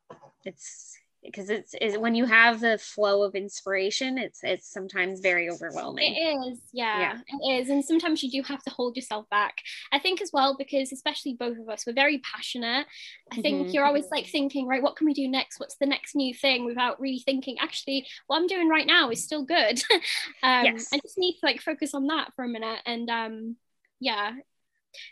[0.45, 0.97] it's
[1.33, 6.15] because it's, when you have the flow of inspiration it's it's sometimes very overwhelming.
[6.15, 9.59] It is yeah, yeah, it is and sometimes you do have to hold yourself back.
[9.93, 12.87] I think as well because especially both of us we're very passionate.
[13.33, 13.71] I think mm-hmm.
[13.71, 15.59] you're always like thinking right what can we do next?
[15.61, 16.59] What's the next new thing?
[16.69, 19.81] without really thinking actually what i'm doing right now is still good.
[20.43, 20.89] Um yes.
[20.93, 23.57] i just need to like focus on that for a minute and um
[24.01, 24.33] yeah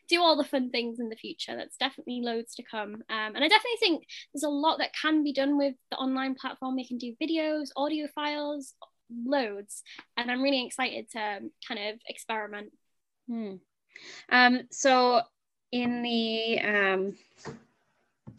[0.08, 1.56] do all the fun things in the future.
[1.56, 2.94] That's definitely loads to come.
[2.94, 6.34] Um, and I definitely think there's a lot that can be done with the online
[6.34, 6.76] platform.
[6.76, 8.74] We can do videos, audio files,
[9.10, 9.82] loads.
[10.16, 12.72] And I'm really excited to kind of experiment.
[13.28, 13.54] Hmm.
[14.28, 15.22] Um, so
[15.72, 17.16] in the um,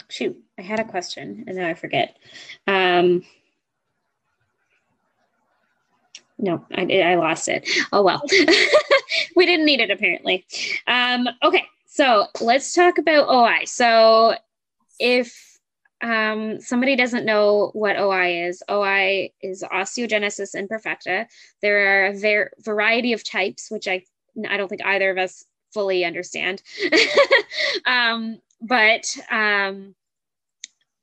[0.09, 2.17] shoot, I had a question and now I forget.
[2.65, 3.23] Um,
[6.39, 7.69] no, I, I lost it.
[7.91, 8.21] Oh well.
[9.35, 10.45] we didn't need it apparently.
[10.85, 13.65] Um, okay, so let's talk about OI.
[13.65, 14.35] So
[14.99, 15.59] if
[16.01, 21.25] um, somebody doesn't know what OI is, OI is osteogenesis imperfecta.
[21.61, 24.03] There are a ver- variety of types, which I
[24.47, 26.61] I don't think either of us fully understand.
[27.85, 29.95] um, but um,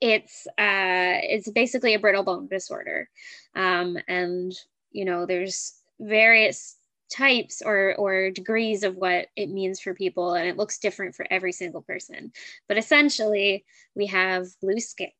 [0.00, 3.08] it's uh, it's basically a brittle bone disorder,
[3.56, 4.52] um, and
[4.94, 6.76] you know there's various
[7.12, 11.26] types or or degrees of what it means for people and it looks different for
[11.30, 12.32] every single person.
[12.68, 15.10] But essentially we have blue skin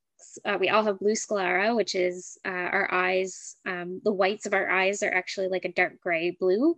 [0.44, 4.54] uh, we all have blue sclera which is uh, our eyes um, the whites of
[4.54, 6.76] our eyes are actually like a dark gray blue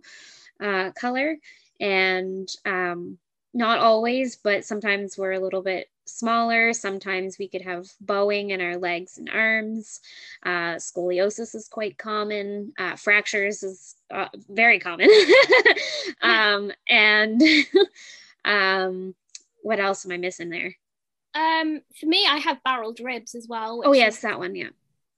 [0.61, 1.37] uh, color.
[1.79, 3.17] And um,
[3.53, 6.73] not always but sometimes we're a little bit smaller.
[6.73, 9.99] Sometimes we could have bowing in our legs and arms.
[10.43, 12.73] Uh, scoliosis is quite common.
[12.77, 15.09] Uh, fractures is uh, very common.
[16.21, 17.41] um, and
[18.45, 19.15] um,
[19.61, 20.75] what else am I missing there?
[21.33, 23.81] Um, for me, I have barreled ribs as well.
[23.85, 24.55] Oh yes, that one.
[24.55, 24.69] Yeah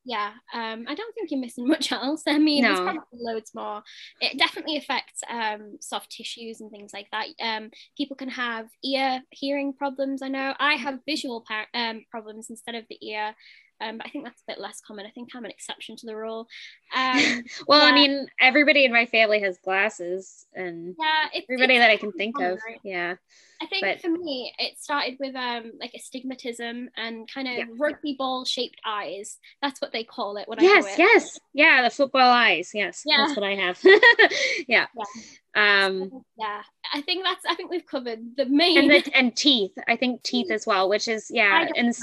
[0.10, 2.24] yeah um i don't think you're missing much else.
[2.28, 2.70] I mean no.
[2.70, 3.84] there's probably loads more.
[4.20, 7.28] It definitely affects um soft tissues and things like that.
[7.40, 10.54] Um people can have ear hearing problems i know.
[10.60, 13.36] I have visual par- um problems instead of the ear
[13.82, 15.06] um, but I think that's a bit less common.
[15.06, 16.48] I think I'm an exception to the rule.
[16.92, 21.84] Um, well, I mean, everybody in my family has glasses, and yeah, it's, everybody it's
[21.84, 22.60] that I can think common, of.
[22.68, 22.80] Right?
[22.84, 23.16] Yeah.
[23.62, 27.66] I think but, for me, it started with um like astigmatism and kind of yeah.
[27.78, 29.38] rugby ball shaped eyes.
[29.62, 30.48] That's what they call it.
[30.48, 32.72] What yes, I yes, yeah, the football eyes.
[32.74, 33.18] Yes, yeah.
[33.18, 33.80] that's what I have.
[34.68, 34.86] yeah.
[34.96, 35.86] yeah.
[35.86, 36.24] Um.
[36.38, 36.62] Yeah,
[36.94, 37.46] I think that's.
[37.46, 39.74] I think we've covered the main and the, and teeth.
[39.88, 41.94] I think teeth as well, which is yeah, and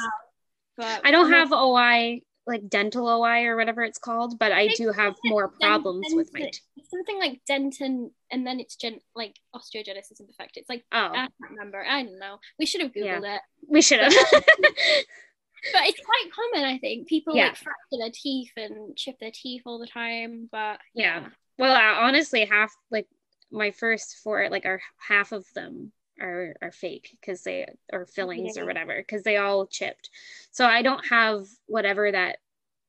[0.77, 4.93] but I don't have OI like dental OI or whatever it's called, but I do
[4.93, 6.61] have more problems with my teeth.
[6.89, 10.57] Something like dentin, and then it's gen like osteogenesis imperfecta.
[10.57, 10.99] It's like oh.
[10.99, 11.85] I can't remember.
[11.85, 12.39] I don't know.
[12.59, 13.37] We should have googled yeah.
[13.37, 13.41] it.
[13.69, 14.13] We should have.
[14.13, 17.09] but it's quite common, I think.
[17.09, 17.49] People yeah.
[17.49, 20.49] like fracture their teeth and chip their teeth all the time.
[20.51, 21.29] But yeah, yeah.
[21.59, 23.09] well, uh, honestly, half like
[23.51, 28.57] my first four, like are half of them are are fake because they are fillings
[28.57, 28.63] yeah.
[28.63, 30.11] or whatever because they all chipped.
[30.51, 32.39] So I don't have whatever that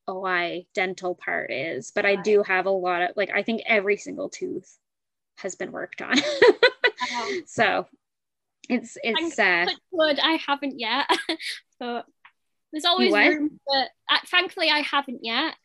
[0.10, 3.98] OI dental part is, but I do have a lot of like I think every
[3.98, 4.78] single tooth
[5.38, 6.16] has been worked on.
[7.46, 7.88] so
[8.70, 9.66] it's it's uh
[9.98, 11.08] good I haven't yet.
[11.80, 12.06] but
[12.72, 15.56] there's always room but uh, thankfully I haven't yet.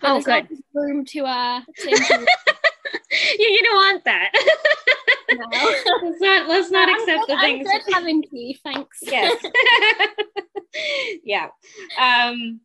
[0.00, 0.48] But oh good.
[0.74, 1.90] room to uh to
[3.38, 4.32] you don't want that.
[6.02, 7.68] Let's not let's not accept good, the things.
[7.70, 8.98] I'm good having tea, thanks.
[9.02, 9.42] Yes.
[11.24, 11.48] yeah.
[11.98, 12.60] Um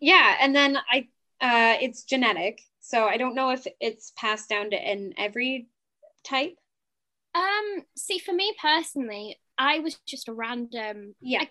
[0.00, 1.08] yeah, and then I
[1.40, 2.60] uh it's genetic.
[2.80, 5.68] So I don't know if it's passed down to in every
[6.24, 6.56] type.
[7.34, 11.14] Um, see, for me personally, I was just a random.
[11.20, 11.42] Yeah.
[11.42, 11.48] I,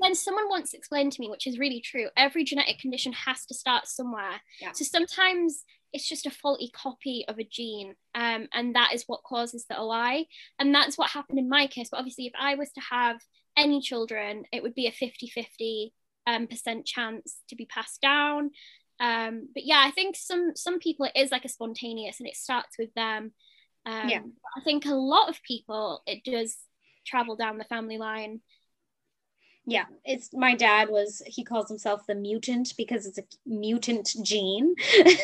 [0.00, 3.54] then someone once explained to me, which is really true, every genetic condition has to
[3.54, 4.40] start somewhere.
[4.60, 4.72] Yeah.
[4.72, 9.22] So sometimes it's just a faulty copy of a gene, um, and that is what
[9.22, 10.26] causes the OI.
[10.58, 11.88] And that's what happened in my case.
[11.90, 13.20] But obviously, if I was to have
[13.56, 15.94] any children, it would be a 50 50
[16.26, 18.50] um, percent chance to be passed down.
[18.98, 22.36] Um, but yeah, I think some some people it is like a spontaneous, and it
[22.36, 23.32] starts with them.
[23.86, 24.20] Um, yeah.
[24.56, 26.56] I think a lot of people it does
[27.06, 28.40] travel down the family line
[29.66, 34.74] yeah it's my dad was he calls himself the mutant because it's a mutant gene.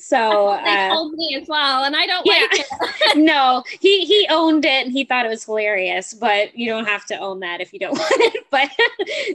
[0.00, 2.46] So uh, told me as well and i don't yeah.
[2.50, 3.16] like it.
[3.16, 7.04] No he he owned it and he thought it was hilarious but you don't have
[7.06, 8.68] to own that if you don't want it but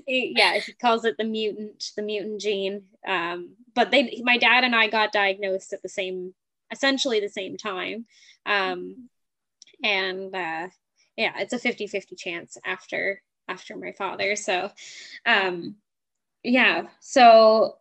[0.06, 2.84] he, yeah he calls it the mutant the mutant gene.
[3.08, 6.34] Um but they my dad and i got diagnosed at the same
[6.72, 8.06] essentially the same time.
[8.46, 9.10] Um
[9.84, 10.68] and uh
[11.16, 14.36] yeah it's a 50 50 chance after after my father.
[14.36, 14.72] So,
[15.26, 15.76] um,
[16.44, 16.88] yeah.
[17.00, 17.76] So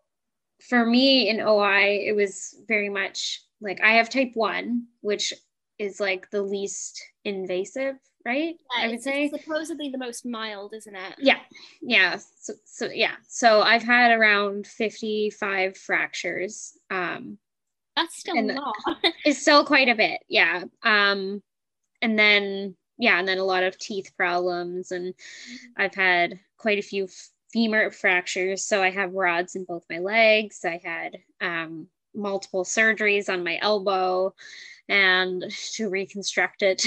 [0.68, 5.33] for me in OI, it was very much like I have type one, which
[5.78, 8.57] is like the least invasive, right?
[8.76, 11.14] Yeah, I would say supposedly the most mild, isn't it?
[11.18, 11.38] Yeah,
[11.81, 12.18] yeah.
[12.40, 13.14] So, so yeah.
[13.28, 16.76] So I've had around fifty-five fractures.
[16.90, 17.38] Um,
[17.96, 18.74] That's still a lot.
[19.24, 20.64] it's still quite a bit, yeah.
[20.83, 21.42] Um,
[22.02, 24.92] and then yeah, and then a lot of teeth problems.
[24.92, 25.14] And
[25.76, 27.08] I've had quite a few
[27.52, 28.64] femur fractures.
[28.64, 30.64] So I have rods in both my legs.
[30.64, 34.34] I had um, multiple surgeries on my elbow
[34.88, 36.84] and to reconstruct it.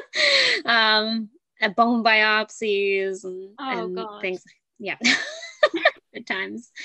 [0.64, 1.30] um,
[1.76, 4.44] bone biopsies and, oh, and things.
[4.78, 4.96] Yeah.
[6.14, 6.70] Good times.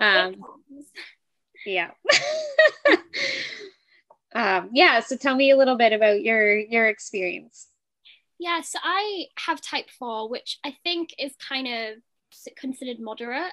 [0.00, 0.36] Um,
[1.66, 1.90] yeah.
[4.34, 5.00] um, yeah.
[5.00, 7.69] So tell me a little bit about your your experience.
[8.40, 11.98] Yeah, so I have type 4, which I think is kind of
[12.56, 13.52] considered moderate.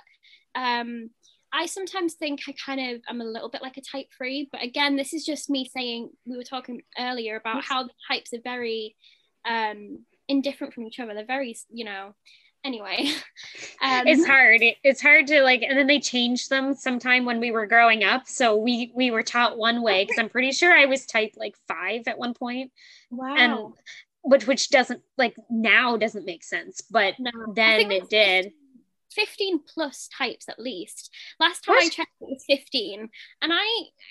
[0.56, 1.10] Um,
[1.52, 4.64] I sometimes think I kind of am a little bit like a type 3, but
[4.64, 8.42] again, this is just me saying we were talking earlier about how the types are
[8.42, 8.96] very
[9.46, 11.14] um, indifferent from each other.
[11.14, 12.16] They're very, you know,
[12.64, 13.12] anyway.
[13.80, 14.62] Um, it's hard.
[14.84, 18.28] It's hard to like and then they changed them sometime when we were growing up.
[18.28, 21.56] So we we were taught one way because i'm pretty sure i was type like
[21.68, 22.72] five at one point.
[23.12, 23.36] Wow.
[23.38, 23.74] and
[24.28, 28.52] which which doesn't like now doesn't make sense but no, then it did
[29.18, 31.12] 15 plus types at least.
[31.40, 31.86] Last time what?
[31.86, 33.10] I checked, it was 15.
[33.42, 33.66] And I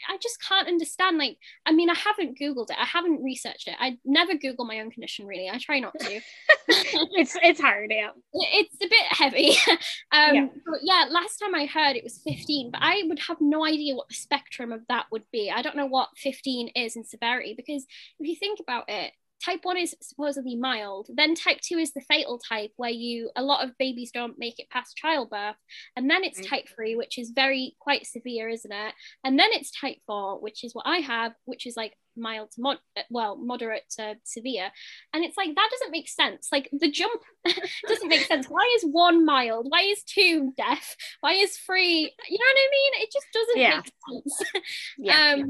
[0.09, 1.17] I just can't understand.
[1.17, 3.77] Like, I mean, I haven't Googled it, I haven't researched it.
[3.79, 5.49] I never Google my own condition, really.
[5.49, 6.21] I try not to.
[6.69, 8.11] it's it's hard, yeah.
[8.33, 9.51] It's a bit heavy.
[10.13, 10.47] um, yeah.
[10.67, 13.95] But yeah, last time I heard it was 15, but I would have no idea
[13.95, 15.53] what the spectrum of that would be.
[15.55, 17.87] I don't know what 15 is in severity because
[18.19, 19.13] if you think about it,
[19.45, 23.43] type 1 is supposedly mild then type 2 is the fatal type where you a
[23.43, 25.57] lot of babies don't make it past childbirth
[25.97, 28.95] and then it's type 3 which is very quite severe isn't it?
[29.25, 32.61] And then it's type 4 which is what i have which is like mild to
[32.61, 32.79] mod
[33.11, 34.71] well moderate to severe.
[35.13, 36.49] And it's like that doesn't make sense.
[36.51, 37.21] Like the jump
[37.89, 38.47] doesn't make sense.
[38.47, 39.67] Why is one mild?
[39.69, 40.97] Why is two deaf?
[41.21, 43.03] Why is three you know what i mean?
[43.03, 43.77] It just doesn't yeah.
[43.77, 44.51] make sense.
[44.99, 45.45] Yeah, um yeah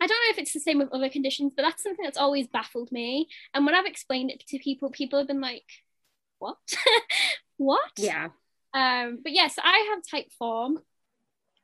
[0.00, 2.48] I don't know if it's the same with other conditions, but that's something that's always
[2.48, 3.28] baffled me.
[3.52, 5.64] And when I've explained it to people, people have been like,
[6.38, 6.56] "What?
[7.56, 8.28] what?" Yeah.
[8.72, 10.70] Um, but yes, I have type four.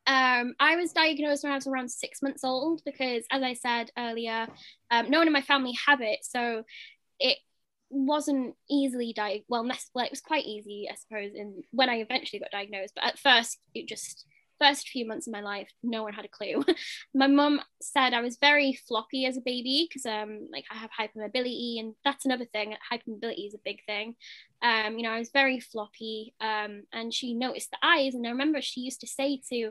[0.09, 3.91] Um, I was diagnosed when I was around six months old because, as I said
[3.99, 4.47] earlier,
[4.91, 6.63] um, no one in my family have it, so
[7.19, 7.39] it
[7.89, 9.47] wasn't easily diagnosed.
[9.49, 9.65] Well,
[9.95, 12.95] well, it was quite easy, I suppose, in when I eventually got diagnosed.
[12.95, 14.27] But at first, it just
[14.61, 16.65] first few months of my life, no one had a clue.
[17.15, 20.91] my mum said I was very floppy as a baby because um like I have
[20.91, 22.75] hypermobility and that's another thing.
[22.93, 24.17] Hypermobility is a big thing.
[24.63, 26.35] Um, you know, I was very floppy.
[26.41, 29.71] Um, and she noticed the eyes, and I remember she used to say to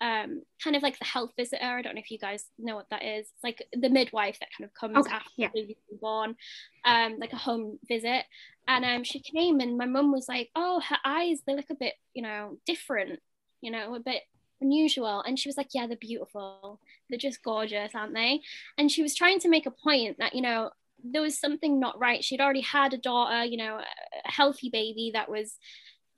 [0.00, 1.64] um kind of like the health visitor.
[1.64, 3.26] I don't know if you guys know what that is.
[3.26, 5.48] It's like the midwife that kind of comes okay, after yeah.
[5.54, 6.36] you've been born,
[6.84, 8.24] um, like a home visit.
[8.66, 11.74] And um, she came and my mum was like, "Oh, her eyes they look a
[11.74, 13.20] bit, you know, different."
[13.64, 14.22] You know, a bit
[14.60, 15.22] unusual.
[15.22, 16.80] And she was like, Yeah, they're beautiful.
[17.08, 18.40] They're just gorgeous, aren't they?
[18.78, 20.70] And she was trying to make a point that, you know,
[21.02, 22.24] there was something not right.
[22.24, 25.58] She'd already had a daughter, you know, a healthy baby that was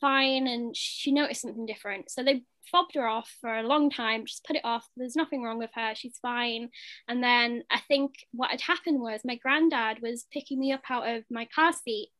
[0.00, 0.46] fine.
[0.46, 2.10] And she noticed something different.
[2.10, 4.86] So they fobbed her off for a long time, just put it off.
[4.96, 5.94] There's nothing wrong with her.
[5.94, 6.70] She's fine.
[7.08, 11.08] And then I think what had happened was my granddad was picking me up out
[11.08, 12.10] of my car seat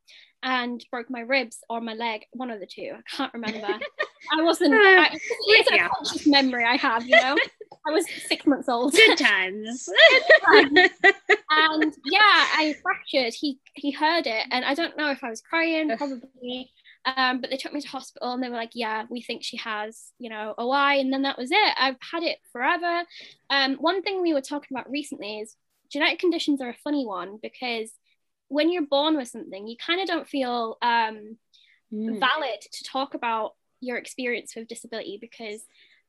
[0.43, 2.93] and broke my ribs or my leg, one of the two.
[2.95, 3.67] I can't remember.
[4.33, 4.75] I wasn't.
[4.75, 5.87] I, it's yeah.
[5.87, 7.37] a conscious memory I have, you know.
[7.87, 8.93] I was six months old.
[9.07, 9.89] Good times.
[10.49, 13.35] and yeah, I fractured.
[13.35, 16.71] He he heard it, and I don't know if I was crying, probably.
[17.17, 19.57] Um, but they took me to hospital and they were like, yeah, we think she
[19.59, 20.99] has, you know, OI.
[20.99, 21.75] And then that was it.
[21.79, 23.05] I've had it forever.
[23.49, 25.55] Um, one thing we were talking about recently is
[25.89, 27.93] genetic conditions are a funny one because
[28.49, 31.37] when you're born with something, you kind of don't feel um,
[31.93, 32.21] mm.
[32.21, 33.55] valid to talk about
[33.87, 35.63] your experience with disability because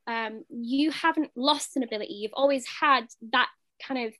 [0.06, 2.14] um, you haven't lost an ability.
[2.14, 3.48] You've always had that
[3.86, 4.14] kind of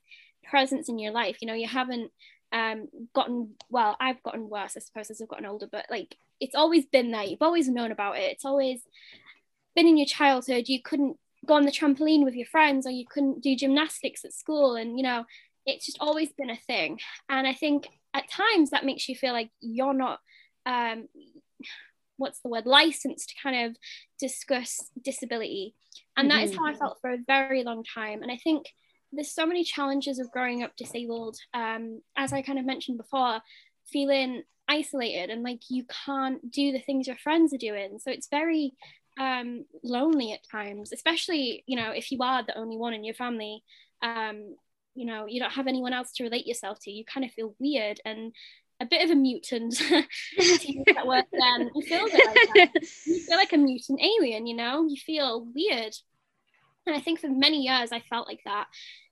[0.49, 1.37] presence in your life.
[1.41, 2.11] You know, you haven't
[2.51, 3.97] um, gotten well.
[3.99, 5.67] I've gotten worse, I suppose, as I've gotten older.
[5.71, 7.23] But like, it's always been there.
[7.23, 8.31] You've always known about it.
[8.31, 8.81] It's always
[9.75, 10.67] been in your childhood.
[10.67, 14.33] You couldn't go on the trampoline with your friends, or you couldn't do gymnastics at
[14.33, 15.25] school, and you know,
[15.65, 16.99] it's just always been a thing.
[17.29, 20.19] And I think at times that makes you feel like you're not
[20.65, 21.07] um,
[22.19, 23.77] what's the word licensed to kind of
[24.19, 25.75] discuss disability.
[26.15, 26.79] And that is how i mm-hmm.
[26.79, 28.21] felt for a very long time.
[28.21, 28.65] And i think
[29.11, 31.37] there's so many challenges of growing up disabled.
[31.53, 33.39] Um, as i kind of mentioned before
[33.87, 37.97] feeling isolated and like you can't do the things your friends are doing.
[37.99, 38.73] So it's very
[39.19, 43.15] um, lonely at times especially you know if you are the only one in your
[43.15, 43.63] family
[44.01, 44.55] um,
[44.95, 46.91] you know you don't have anyone else to relate yourself to.
[46.91, 47.99] You kind of feel weird.
[48.05, 48.33] And
[48.81, 49.81] a bit of a mutant.
[50.39, 52.71] That word then you feel like
[53.05, 54.87] you feel like a mutant alien you know?
[54.87, 55.93] You feel weird.
[56.85, 58.67] And i think for many years i felt like that.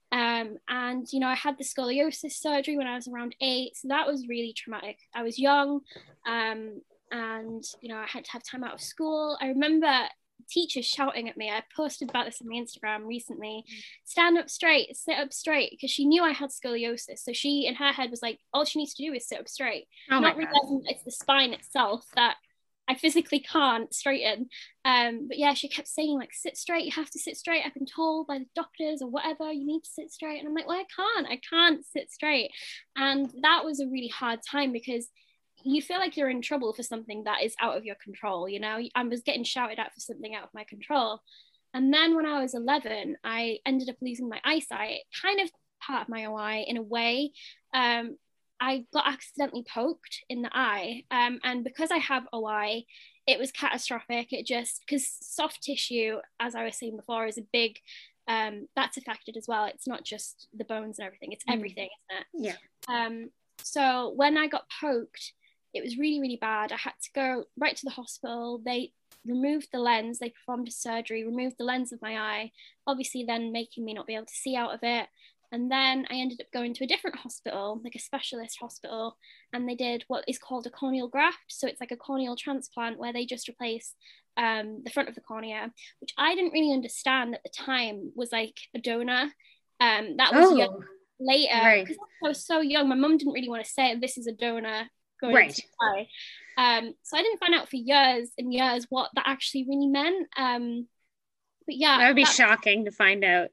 [0.09, 3.89] Um, and you know i had the scoliosis surgery when i was around eight so
[3.89, 4.97] that was really traumatic.
[5.13, 5.81] I was young
[6.25, 9.37] um, and you know i had to have time out of school.
[9.41, 9.93] I remember
[10.49, 11.49] teachers shouting at me.
[11.49, 13.63] I posted about this on my Instagram recently.
[14.05, 17.19] Stand up straight, sit up straight, because she knew I had scoliosis.
[17.19, 19.47] So she, in her head, was like, all she needs to do is sit up
[19.47, 19.87] straight.
[20.11, 22.35] Oh Not realizing it's the spine itself that
[22.87, 24.47] I physically can't straighten.
[24.85, 26.85] Um, but yeah, she kept saying like, sit straight.
[26.85, 27.63] You have to sit straight.
[27.65, 29.51] I've been told by the doctors or whatever.
[29.51, 30.39] You need to sit straight.
[30.39, 31.27] And I'm like, well, I can't.
[31.27, 32.51] I can't sit straight.
[32.95, 35.09] And that was a really hard time because
[35.63, 38.59] you feel like you're in trouble for something that is out of your control you
[38.59, 41.19] know i was getting shouted at for something out of my control
[41.73, 45.49] and then when i was 11 i ended up losing my eyesight kind of
[45.81, 47.31] part of my oi in a way
[47.73, 48.17] um,
[48.59, 51.03] I got accidentally poked in the eye.
[51.11, 52.85] Um, and because I have OI,
[53.27, 54.33] it was catastrophic.
[54.33, 57.77] It just, because soft tissue, as I was saying before, is a big,
[58.27, 59.65] um, that's affected as well.
[59.65, 61.53] It's not just the bones and everything, it's Mm.
[61.53, 62.57] everything, isn't it?
[62.89, 63.05] Yeah.
[63.05, 63.29] Um,
[63.59, 65.33] so when I got poked,
[65.77, 66.71] it was really, really bad.
[66.71, 68.61] I had to go right to the hospital.
[68.63, 68.91] They
[69.25, 72.51] removed the lens, they performed a surgery, removed the lens of my eye,
[72.85, 75.07] obviously, then making me not be able to see out of it.
[75.51, 79.17] And then I ended up going to a different hospital, like a specialist hospital,
[79.53, 81.37] and they did what is called a corneal graft.
[81.47, 83.93] So it's like a corneal transplant where they just replace
[84.35, 85.71] um, the front of the cornea,
[86.01, 89.31] which I didn't really understand at the time was like a donor.
[89.79, 90.83] Um, that was Oh,
[91.19, 91.85] later Right.
[91.85, 92.89] because I was so young.
[92.89, 94.89] My mum didn't really want to say this is a donor
[95.21, 95.53] going Right.
[95.53, 96.07] to die.
[96.57, 100.27] Um, so I didn't find out for years and years what that actually really meant.
[100.37, 100.87] Um,
[101.65, 103.49] but yeah, that would be that- shocking to find out.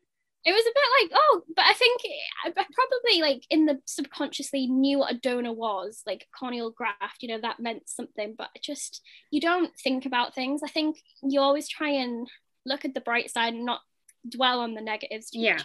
[0.46, 2.00] it was a bit like oh, but I think
[2.44, 7.22] I probably like in the subconsciously knew what a donor was, like corneal graft.
[7.22, 9.00] You know that meant something, but just
[9.30, 10.60] you don't think about things.
[10.62, 12.28] I think you always try and
[12.66, 13.80] look at the bright side and not
[14.28, 15.30] dwell on the negatives.
[15.32, 15.58] Yeah.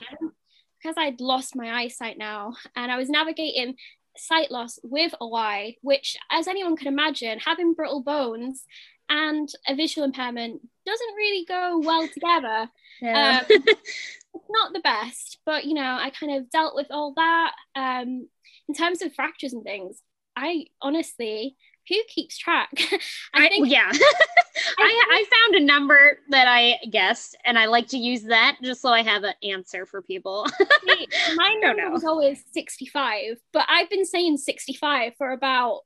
[0.81, 3.75] Because I'd lost my eyesight now, and I was navigating
[4.17, 8.65] sight loss with OI, which, as anyone can imagine, having brittle bones
[9.09, 12.69] and a visual impairment doesn't really go well together
[13.01, 13.41] Yeah.
[13.49, 17.53] um, it's not the best, but you know, I kind of dealt with all that.
[17.75, 18.27] Um,
[18.67, 20.01] in terms of fractures and things,
[20.35, 21.55] I honestly,
[21.89, 22.69] who keeps track?
[23.33, 23.91] I, I, think yeah.
[24.79, 28.81] I, I found a number that I guessed, and I like to use that just
[28.81, 30.47] so I have an answer for people.
[30.87, 35.81] see, my number was always 65, but I've been saying 65 for about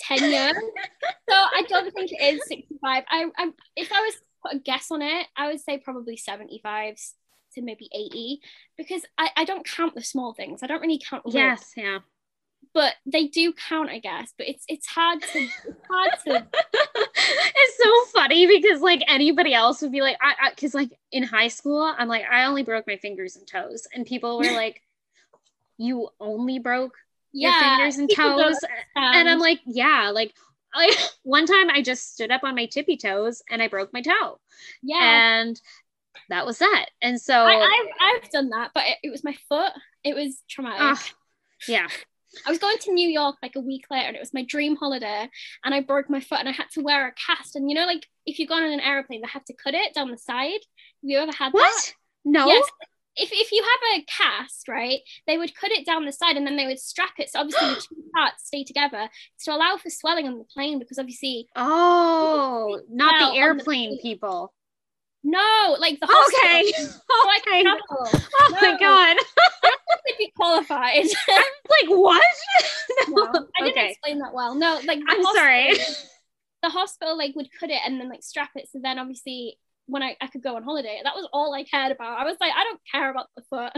[0.00, 0.56] 10 years.
[1.28, 3.04] so I don't think it is 65.
[3.08, 6.16] I, I if I was to put a guess on it, I would say probably
[6.16, 6.96] 75
[7.54, 8.40] to maybe 80
[8.76, 10.62] because I, I don't count the small things.
[10.62, 11.98] I don't really count yes, yeah.
[12.74, 14.32] But they do count, I guess.
[14.36, 16.46] But it's it's hard to it's hard to
[17.14, 21.48] it's so funny because like anybody else would be like, I because like in high
[21.48, 24.82] school, I'm like, I only broke my fingers and toes, and people were like,
[25.76, 26.96] you only broke
[27.32, 28.58] your fingers and toes,
[28.96, 30.32] and I'm like, yeah, like.
[30.74, 34.00] I, one time I just stood up on my tippy toes and I broke my
[34.00, 34.40] toe
[34.82, 35.42] yeah.
[35.42, 35.60] and
[36.30, 39.36] that was that and so I, I've, I've done that, but it, it was my
[39.50, 39.70] foot.
[40.02, 40.80] It was traumatic.
[40.80, 41.04] ah,
[41.68, 41.88] yeah
[42.46, 44.76] I was going to New York like a week later, and it was my dream
[44.76, 45.28] holiday.
[45.64, 47.56] And I broke my foot, and I had to wear a cast.
[47.56, 49.94] And you know, like if you go on an airplane, they have to cut it
[49.94, 50.50] down the side.
[50.52, 51.58] Have you ever had that?
[51.58, 52.64] what no Yes.
[53.14, 56.46] If, if you have a cast, right, they would cut it down the side and
[56.46, 57.28] then they would strap it.
[57.28, 59.10] So obviously the two parts stay together
[59.44, 64.00] to allow for swelling on the plane because obviously oh not the the airplane plane.
[64.00, 64.54] people
[65.24, 66.48] no, like the hospital.
[66.50, 66.90] okay So
[67.38, 68.78] okay oh my No.
[68.78, 69.16] god
[70.06, 71.04] They'd be qualified.
[71.28, 72.22] like what
[73.08, 74.54] No, I didn't okay explain that well.
[74.54, 75.74] No, like i'm hospital- sorry
[76.62, 78.68] The hospital like would cut it and then like strap it.
[78.70, 81.90] So then obviously when I, I could go on holiday, that was all I cared
[81.90, 82.18] about.
[82.18, 83.72] I was like, I don't care about the foot.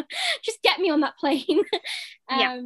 [0.44, 1.42] Just get me on that plane.
[2.30, 2.60] um, Yeah.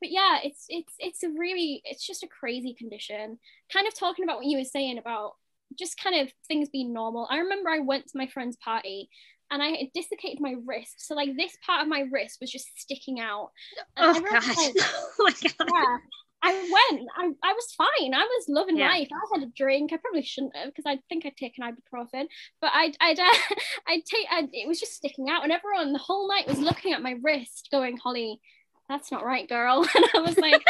[0.00, 3.40] But yeah, it's it's it's a really it's just a crazy condition.
[3.72, 5.32] Kind of talking about what you were saying about
[5.78, 7.26] just kind of things being normal.
[7.30, 9.08] I remember I went to my friend's party
[9.50, 11.06] and I had dislocated my wrist.
[11.06, 13.50] So like this part of my wrist was just sticking out.
[13.96, 15.96] And oh was like, oh my god yeah.
[16.40, 17.08] I went.
[17.16, 18.14] I, I was fine.
[18.14, 18.88] I was loving Yeah.
[18.90, 19.08] life.
[19.12, 19.92] I had a drink.
[19.92, 22.26] I probably shouldn't have because I think I'd taken ibuprofen.
[22.60, 23.54] But I'd I'd uh,
[23.88, 24.26] I'd take.
[24.30, 27.16] I'd, it was just sticking out, and everyone the whole night was looking at my
[27.22, 28.38] wrist, going, "Holly,
[28.88, 30.62] that's not right, girl." And I was like,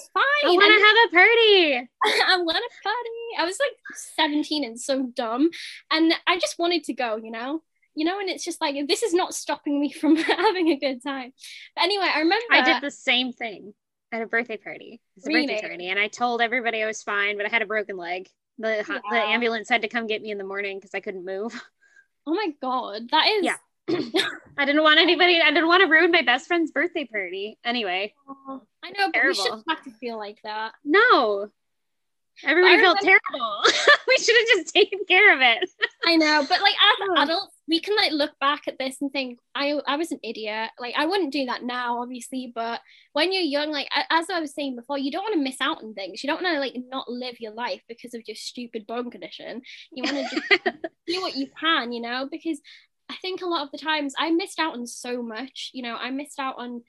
[0.00, 0.50] "It's fine.
[0.50, 1.88] i want to have a party
[2.32, 5.50] I want to party." I was like 17 and so dumb,
[5.90, 7.16] and I just wanted to go.
[7.16, 7.62] You know.
[7.96, 11.02] You know, and it's just like this is not stopping me from having a good
[11.02, 11.32] time.
[11.74, 13.74] But anyway, I remember i did the same thing
[14.12, 17.36] at a birthday party it's a birthday party and i told everybody i was fine
[17.36, 18.28] but i had a broken leg
[18.58, 21.54] the, the ambulance had to come get me in the morning because i couldn't move
[22.26, 23.56] Oh my god, that is Yeah.
[23.88, 27.58] I didn't want anybody, I didn't want to ruin my best friend's birthday party.
[27.64, 30.72] Anyway, Oh, I know, but we shouldn't have to feel like that.
[30.84, 31.48] no.
[32.42, 33.62] Everybody I felt remember- terrible.
[34.08, 35.68] we should have just taken care of it.
[36.06, 37.22] I know, but like as Oh.
[37.22, 40.70] adults, we can like look back at this and think, I I was an idiot.
[40.78, 42.80] Like I wouldn't do that now, obviously, but
[43.12, 45.82] when you're young, like as I was saying before, you don't want to miss out
[45.84, 46.24] on things.
[46.24, 49.60] You don't want to like not live your life because of your stupid bone condition.
[49.92, 50.64] You want to just
[51.06, 52.58] do what you can, you know, because
[53.20, 55.70] think a lot of the times I missed out on so much.
[55.72, 56.82] You know, I missed out on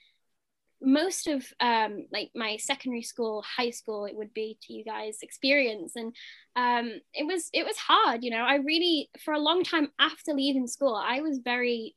[0.81, 5.19] most of um like my secondary school high school it would be to you guys
[5.21, 6.15] experience and
[6.55, 10.33] um it was it was hard you know i really for a long time after
[10.33, 11.95] leaving school i was very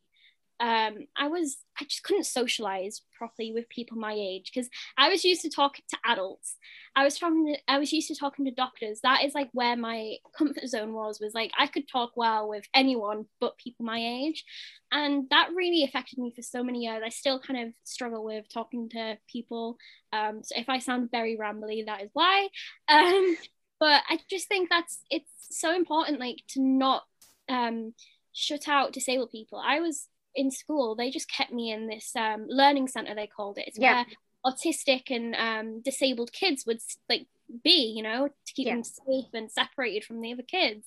[0.60, 5.24] um, I was I just couldn't socialize properly with people my age because I was
[5.24, 6.56] used to talking to adults.
[6.94, 9.00] I was talking to, I was used to talking to doctors.
[9.02, 12.64] That is like where my comfort zone was was like I could talk well with
[12.72, 14.44] anyone but people my age.
[14.92, 17.02] And that really affected me for so many years.
[17.04, 19.76] I still kind of struggle with talking to people.
[20.12, 22.48] Um, so if I sound very rambly, that is why.
[22.86, 23.36] Um,
[23.80, 27.02] but I just think that's it's so important like to not
[27.48, 27.92] um
[28.32, 29.58] shut out disabled people.
[29.58, 33.14] I was in school, they just kept me in this um, learning center.
[33.14, 33.68] They called it.
[33.68, 34.04] It's yeah.
[34.04, 34.06] where
[34.46, 37.26] autistic and um, disabled kids would like
[37.62, 38.74] be, you know, to keep yeah.
[38.74, 40.86] them safe and separated from the other kids.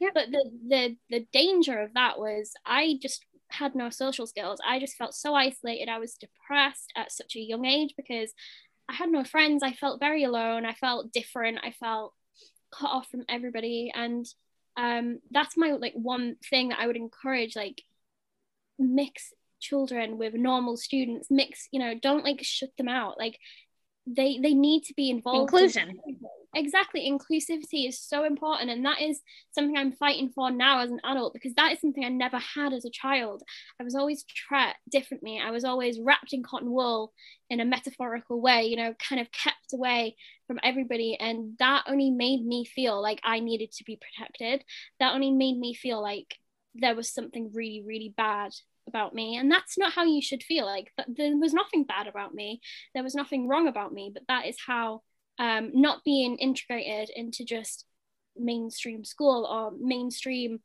[0.00, 0.10] Yeah.
[0.14, 4.60] But the the the danger of that was I just had no social skills.
[4.66, 5.88] I just felt so isolated.
[5.88, 8.32] I was depressed at such a young age because
[8.88, 9.62] I had no friends.
[9.62, 10.64] I felt very alone.
[10.66, 11.58] I felt different.
[11.62, 12.14] I felt
[12.70, 14.26] cut off from everybody and
[14.76, 17.80] um that's my like one thing that I would encourage like
[18.78, 23.18] mix children with normal students mix you know don't like shut them out.
[23.18, 23.38] Like
[24.16, 26.00] they they need to be involved inclusion.
[26.06, 26.18] in
[26.54, 27.10] exactly.
[27.10, 29.20] Inclusivity is so important and that is
[29.52, 32.72] something i'm fighting for now as an adult because that is something i never had
[32.72, 33.42] as a child.
[33.80, 35.40] I was always treated differently.
[35.44, 37.12] I was always wrapped in cotton wool
[37.50, 40.16] in a metaphorical way you know kind of kept away
[40.46, 44.64] from everybody and that only made me feel like i needed to be protected.
[45.00, 46.36] That only made me feel like
[46.74, 48.52] there was something really really bad
[48.88, 52.34] about me and that's not how you should feel like there was nothing bad about
[52.34, 52.60] me
[52.94, 55.00] there was nothing wrong about me but that is how
[55.38, 57.84] um, not being integrated into just
[58.36, 60.58] mainstream school or mainstream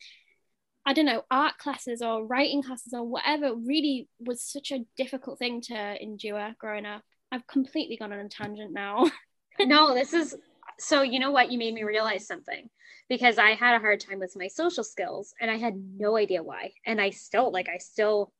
[0.85, 5.39] I don't know, art classes or writing classes or whatever really was such a difficult
[5.39, 7.03] thing to endure growing up.
[7.31, 9.09] I've completely gone on a tangent now.
[9.59, 10.35] no, this is
[10.79, 11.51] so you know what?
[11.51, 12.69] You made me realize something
[13.09, 16.43] because I had a hard time with my social skills and I had no idea
[16.43, 16.71] why.
[16.85, 18.31] And I still like I still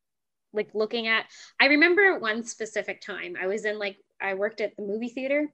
[0.53, 1.25] like looking at
[1.59, 5.51] I remember one specific time I was in like I worked at the movie theater.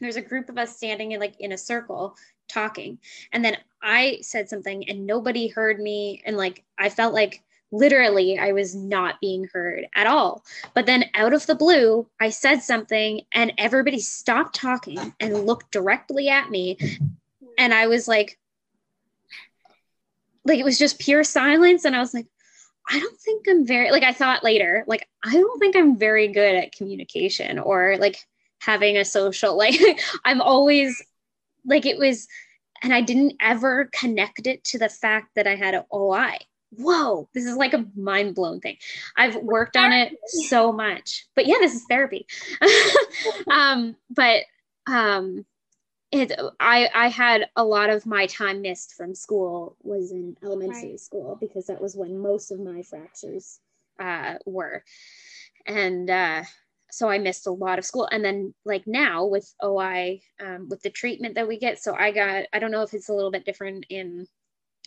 [0.00, 2.16] There's a group of us standing in like in a circle
[2.48, 2.98] talking.
[3.32, 7.42] And then I said something and nobody heard me and like I felt like
[7.72, 10.44] literally I was not being heard at all.
[10.74, 15.72] But then out of the blue, I said something and everybody stopped talking and looked
[15.72, 16.78] directly at me
[17.58, 18.38] and I was like,
[20.44, 21.84] like it was just pure silence.
[21.84, 22.26] And I was like,
[22.88, 26.28] I don't think I'm very like I thought later, like I don't think I'm very
[26.28, 28.18] good at communication or like
[28.60, 29.80] having a social like
[30.24, 31.02] I'm always
[31.64, 32.28] like it was
[32.82, 36.38] and I didn't ever connect it to the fact that I had an OI.
[36.76, 38.76] Whoa, this is like a mind blown thing.
[39.16, 41.26] I've worked on it so much.
[41.34, 42.26] But yeah, this is therapy.
[43.50, 44.42] um, but
[44.86, 45.44] um
[46.12, 50.90] it I I had a lot of my time missed from school was in elementary
[50.90, 51.00] right.
[51.00, 53.60] school because that was when most of my fractures
[53.98, 54.84] uh, were,
[55.66, 56.42] and uh,
[56.90, 58.08] so I missed a lot of school.
[58.10, 62.12] And then like now with OI um, with the treatment that we get, so I
[62.12, 64.26] got I don't know if it's a little bit different in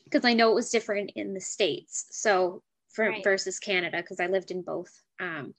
[0.10, 2.07] because I know it was different in the states.
[2.12, 3.24] So for right.
[3.24, 4.91] versus Canada because I lived in both.
[5.20, 5.53] Um,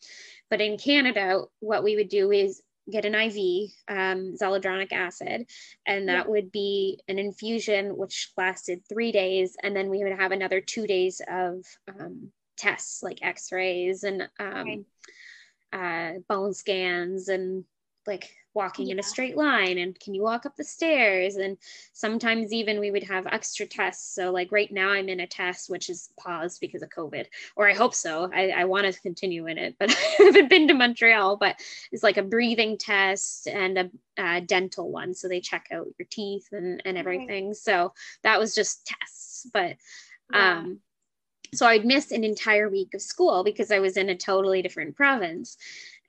[0.49, 5.47] but in Canada, what we would do is get an IV, um, zoledronic acid,
[5.87, 6.31] and that yeah.
[6.31, 10.87] would be an infusion which lasted three days, and then we would have another two
[10.87, 14.85] days of um, tests like X-rays and um,
[15.73, 16.17] right.
[16.17, 17.65] uh, bone scans and
[18.07, 18.95] like walking yeah.
[18.95, 21.57] in a straight line and can you walk up the stairs and
[21.93, 25.71] sometimes even we would have extra tests so like right now i'm in a test
[25.71, 27.27] which is paused because of covid
[27.57, 30.67] or i hope so i, I want to continue in it but i haven't been
[30.69, 31.57] to montreal but
[31.93, 36.09] it's like a breathing test and a, a dental one so they check out your
[36.11, 37.57] teeth and, and everything right.
[37.57, 37.93] so
[38.23, 39.77] that was just tests but
[40.33, 40.59] yeah.
[40.59, 40.81] um
[41.53, 44.95] so I'd miss an entire week of school because I was in a totally different
[44.95, 45.57] province.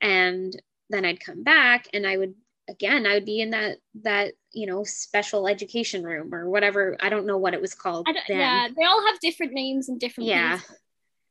[0.00, 0.54] And
[0.92, 2.34] then I'd come back and I would
[2.68, 6.96] again I would be in that that you know special education room or whatever.
[7.00, 8.06] I don't know what it was called.
[8.28, 10.28] Yeah, they all have different names and different.
[10.28, 10.60] Yeah.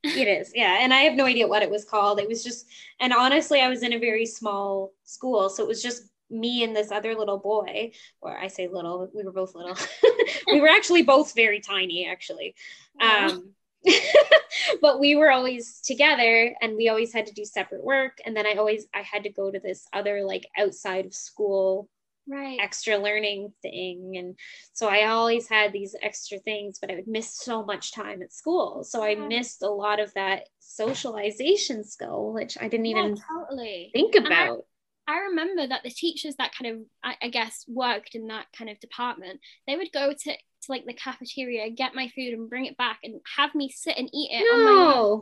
[0.04, 0.80] it is yeah.
[0.82, 2.20] And i have no idea what it was called.
[2.20, 2.66] It was just
[3.00, 5.50] and honestly i was in a very small school.
[5.50, 7.92] So it was just me and this other little boy
[8.22, 9.78] or i say little we were both little.
[10.48, 12.56] We were actually both very tiny actually.
[13.00, 13.54] Um
[14.82, 18.46] but we were always together and we always had to do separate work and then
[18.46, 21.90] i always i had to go to this other like outside of school
[22.28, 22.60] right.
[22.62, 24.38] extra learning thing and
[24.74, 28.34] so i always had these extra things but i would miss so much time at
[28.34, 28.84] school.
[28.84, 33.90] So i missed a lot of that socialization skill which i didn't even totally.
[33.94, 34.66] think about.
[35.08, 38.70] I, remember that the teachers that kind of I, I guess worked in that kind
[38.70, 42.66] of department they would go to to like the cafeteria, get my food and bring
[42.66, 44.54] it back and have me sit and eat it no.
[44.54, 45.22] on my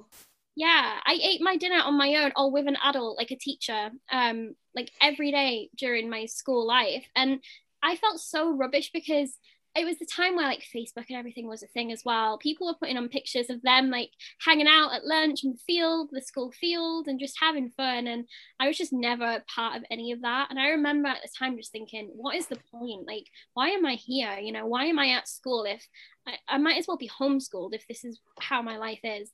[0.59, 3.91] yeah i ate my dinner on my own or with an adult like a teacher
[4.11, 7.39] um like every day during my school life and
[7.81, 9.37] i felt so rubbish because
[9.75, 12.37] it was the time where like Facebook and everything was a thing as well.
[12.39, 14.09] People were putting on pictures of them like
[14.43, 18.07] hanging out at lunch in the field, the school field, and just having fun.
[18.07, 18.25] And
[18.59, 20.47] I was just never part of any of that.
[20.49, 23.05] And I remember at the time just thinking, what is the point?
[23.05, 24.37] Like, why am I here?
[24.39, 25.85] You know, why am I at school if
[26.27, 29.31] I, I might as well be homeschooled if this is how my life is?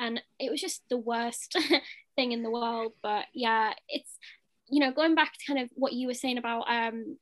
[0.00, 1.56] And it was just the worst
[2.16, 2.92] thing in the world.
[3.02, 4.18] But yeah, it's
[4.68, 7.16] you know going back to kind of what you were saying about um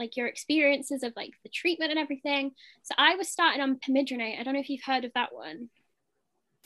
[0.00, 2.52] like your experiences of like the treatment and everything.
[2.82, 4.40] So I was starting on pamidronate.
[4.40, 5.68] I don't know if you've heard of that one.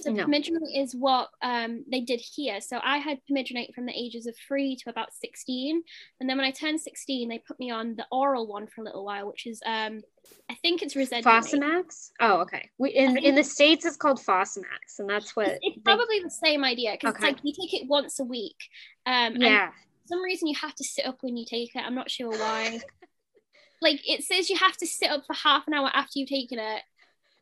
[0.00, 0.24] So no.
[0.24, 2.60] pamidronate is what um, they did here.
[2.60, 5.82] So I had pamidronate from the ages of three to about 16.
[6.20, 8.84] And then when I turned 16, they put me on the oral one for a
[8.84, 10.02] little while, which is, um,
[10.50, 11.22] I think it's risedronate.
[11.22, 12.10] Fosamax?
[12.20, 12.70] Oh, okay.
[12.78, 14.98] We, in, in the States, it's called Fosamax.
[14.98, 15.46] And that's what...
[15.46, 15.82] It's, it's they...
[15.82, 17.28] probably the same idea because okay.
[17.28, 18.56] it's like you take it once a week.
[19.06, 19.70] Um, yeah.
[20.06, 21.82] some reason you have to sit up when you take it.
[21.84, 22.80] I'm not sure why.
[23.80, 26.58] like it says you have to sit up for half an hour after you've taken
[26.58, 26.82] it.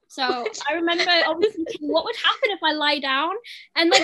[0.09, 0.23] So
[0.69, 3.33] I remember obviously thinking, what would happen if I lie down?
[3.77, 4.03] And like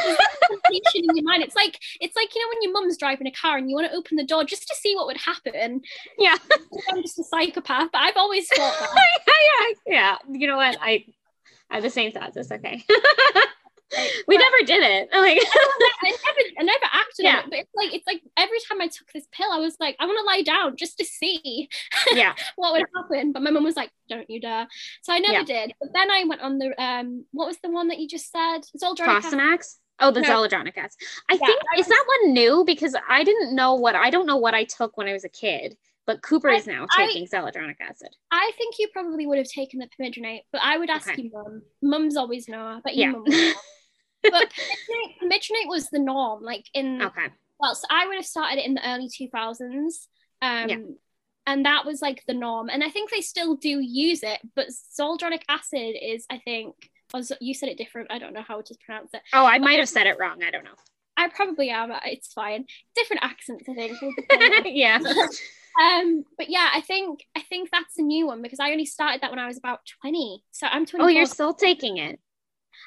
[0.94, 1.42] in your mind.
[1.42, 3.90] It's like it's like you know when your mum's driving a car and you want
[3.90, 5.82] to open the door just to see what would happen.
[6.18, 6.36] Yeah.
[6.90, 9.74] I'm just a psychopath, but I've always thought that.
[9.86, 10.16] yeah, yeah.
[10.30, 10.78] You know what?
[10.80, 11.04] I
[11.70, 12.36] I have the same thoughts.
[12.36, 12.82] It's okay.
[14.28, 15.08] we but, never did it.
[15.18, 17.38] Like I never, I never acted yeah.
[17.38, 19.76] on it, but it's like it's like every time I took this pill, I was
[19.80, 21.68] like, I want to lie down just to see,
[22.12, 23.32] yeah, what would happen.
[23.32, 24.68] But my mum was like, "Don't you dare!"
[25.02, 25.66] So I never yeah.
[25.66, 25.74] did.
[25.80, 28.60] But then I went on the um, what was the one that you just said?
[28.80, 29.76] Zoldronic Fosamax.
[30.00, 30.28] Oh, the no.
[30.28, 31.00] Zoledronic acid.
[31.28, 34.26] I yeah, think I is that one new because I didn't know what I don't
[34.26, 35.76] know what I took when I was a kid.
[36.06, 38.08] But Cooper I, is now taking I, zoledronic acid.
[38.30, 41.20] I think you probably would have taken the pamidronate, but I would ask okay.
[41.22, 41.62] you, mum.
[41.82, 43.10] Mums always know, but yeah.
[43.10, 43.24] mum
[44.22, 44.52] but
[45.22, 47.28] pamidronate was the norm, like in okay.
[47.60, 50.08] Well, so I would have started it in the early two thousands.
[50.40, 50.76] Um, yeah.
[51.46, 54.38] And that was like the norm, and I think they still do use it.
[54.54, 56.74] But zoledronic acid is, I think,
[57.14, 58.12] was you said it different.
[58.12, 59.22] I don't know how to pronounce it.
[59.32, 60.42] Oh, I might have said it wrong.
[60.42, 60.76] I don't know.
[61.16, 61.90] I probably am.
[62.04, 62.66] It's fine.
[62.94, 63.98] Different accents, I think.
[64.66, 64.98] yeah.
[65.82, 69.22] um, but yeah, I think I think that's a new one because I only started
[69.22, 70.44] that when I was about twenty.
[70.52, 71.04] So I'm twenty.
[71.04, 72.20] Oh, you're still taking it.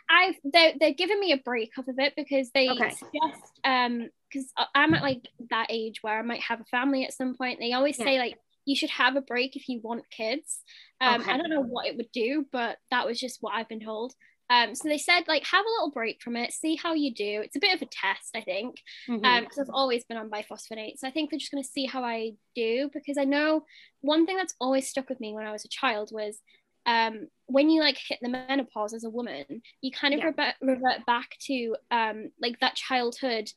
[0.10, 2.90] I've they're, they're giving me a break off of it because they okay.
[2.90, 7.14] suggest um because I'm at like that age where I might have a family at
[7.14, 7.60] some point.
[7.60, 8.06] They always yeah.
[8.06, 10.60] say like you should have a break if you want kids.
[11.02, 11.32] Um, okay.
[11.32, 14.14] I don't know what it would do, but that was just what I've been told.
[14.52, 17.42] Um, so they said like have a little break from it, see how you do.
[17.42, 18.76] It's a bit of a test, I think,
[19.08, 19.62] Um because mm-hmm.
[19.62, 21.00] um, I've always been on bisphosphonates.
[21.00, 23.64] So I think they're just going to see how I do because I know
[24.02, 26.40] one thing that's always stuck with me when I was a child was
[26.86, 29.46] um, when you like hit the menopause as a woman,
[29.82, 30.26] you kind of yeah.
[30.28, 33.50] revert, revert back to um, like that childhood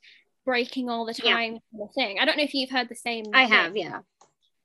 [0.45, 1.87] breaking all the time yeah.
[1.95, 2.19] thing.
[2.21, 3.25] I don't know if you've heard the same.
[3.33, 3.53] I thing.
[3.53, 4.01] have, yeah.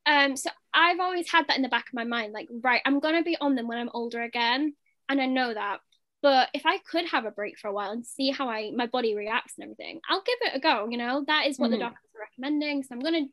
[0.06, 3.00] Um, so I've always had that in the back of my mind, like, right, I'm
[3.00, 4.74] gonna be on them when I'm older again,
[5.08, 5.80] and I know that.
[6.22, 8.88] But if I could have a break for a while and see how I my
[8.88, 10.90] body reacts and everything, I'll give it a go.
[10.90, 11.74] You know, that is what mm-hmm.
[11.74, 12.84] the doctors are recommending.
[12.84, 13.26] So I'm gonna,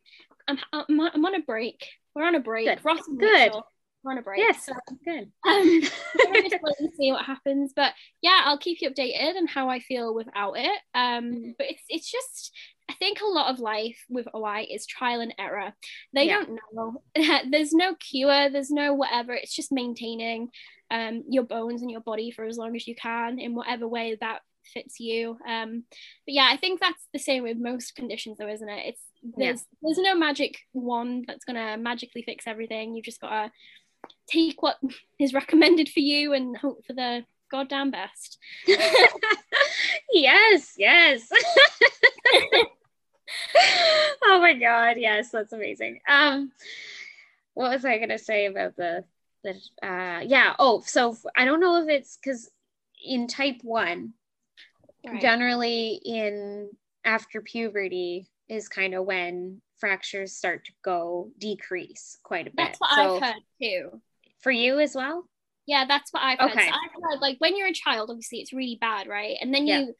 [0.47, 1.85] I'm, I'm, I'm on a break.
[2.14, 2.68] We're on a break.
[2.68, 2.85] Good.
[2.85, 3.53] Ross Good
[4.07, 4.38] on a break.
[4.38, 4.72] Yes, so,
[5.04, 5.30] good.
[5.46, 7.92] Um, just see what happens, but
[8.22, 10.80] yeah, I'll keep you updated on how I feel without it.
[10.94, 11.50] Um, mm-hmm.
[11.59, 12.52] but it's it's just
[12.88, 15.72] I think a lot of life with OI is trial and error.
[16.14, 16.44] They yeah.
[16.44, 17.02] don't know.
[17.50, 18.50] there's no cure.
[18.50, 19.32] There's no whatever.
[19.34, 20.48] It's just maintaining
[20.90, 24.16] um, your bones and your body for as long as you can in whatever way
[24.20, 24.40] that
[24.72, 25.36] fits you.
[25.46, 25.84] Um,
[26.26, 28.86] but yeah, I think that's the same with most conditions, though, isn't it?
[28.86, 29.02] It's
[29.36, 29.78] there's yeah.
[29.82, 32.94] there's no magic wand that's gonna magically fix everything.
[32.94, 33.50] You've just gotta
[34.27, 34.79] take what
[35.18, 38.39] is recommended for you and hope for the goddamn best.
[40.12, 41.29] yes, yes.
[44.22, 46.01] oh my god, yes, that's amazing.
[46.09, 46.53] Um
[47.55, 49.05] what was I gonna say about the
[49.43, 52.51] the uh yeah, oh, so I don't know if it's because
[53.05, 54.14] in type one,
[55.07, 55.20] right.
[55.20, 56.70] generally in
[57.05, 62.57] after puberty is kind of when fractures start to go decrease quite a bit.
[62.57, 64.01] That's what so, I've heard too.
[64.47, 65.24] For you as well?
[65.66, 66.53] Yeah, that's what I've heard.
[66.53, 66.68] Okay.
[66.68, 69.34] So I've heard like when you're a child, obviously it's really bad, right?
[69.40, 69.80] And then yeah.
[69.80, 69.94] you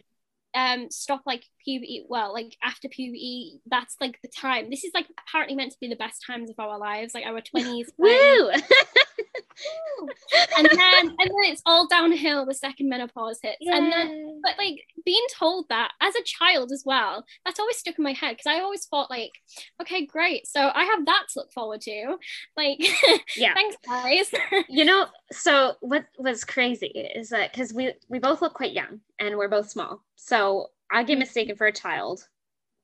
[0.55, 5.07] um stop like puberty well like after puberty that's like the time this is like
[5.19, 8.51] apparently meant to be the best times of our lives like our 20s Woo!
[10.59, 13.59] and then and then it's all downhill the second menopause hits.
[13.61, 13.77] Yeah.
[13.77, 17.99] and then but like being told that as a child as well that's always stuck
[17.99, 19.33] in my head because i always thought like
[19.81, 22.17] okay great so i have that to look forward to.
[22.57, 22.79] Like
[23.37, 23.55] yeah.
[23.55, 24.33] thanks guys.
[24.69, 29.01] You know so what was crazy is that because we we both look quite young
[29.19, 31.21] and we're both small so i get mm.
[31.21, 32.27] mistaken for a child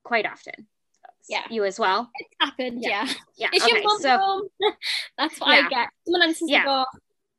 [0.03, 0.67] quite often
[1.29, 1.43] yeah.
[1.49, 2.09] you as well.
[2.15, 3.07] It's happened yeah.
[3.37, 3.61] yeah, yeah.
[3.61, 4.49] okay, your mom so,
[5.17, 5.65] that's what yeah.
[5.65, 5.89] i get.
[6.05, 6.63] Someone answers yeah.
[6.63, 6.85] the door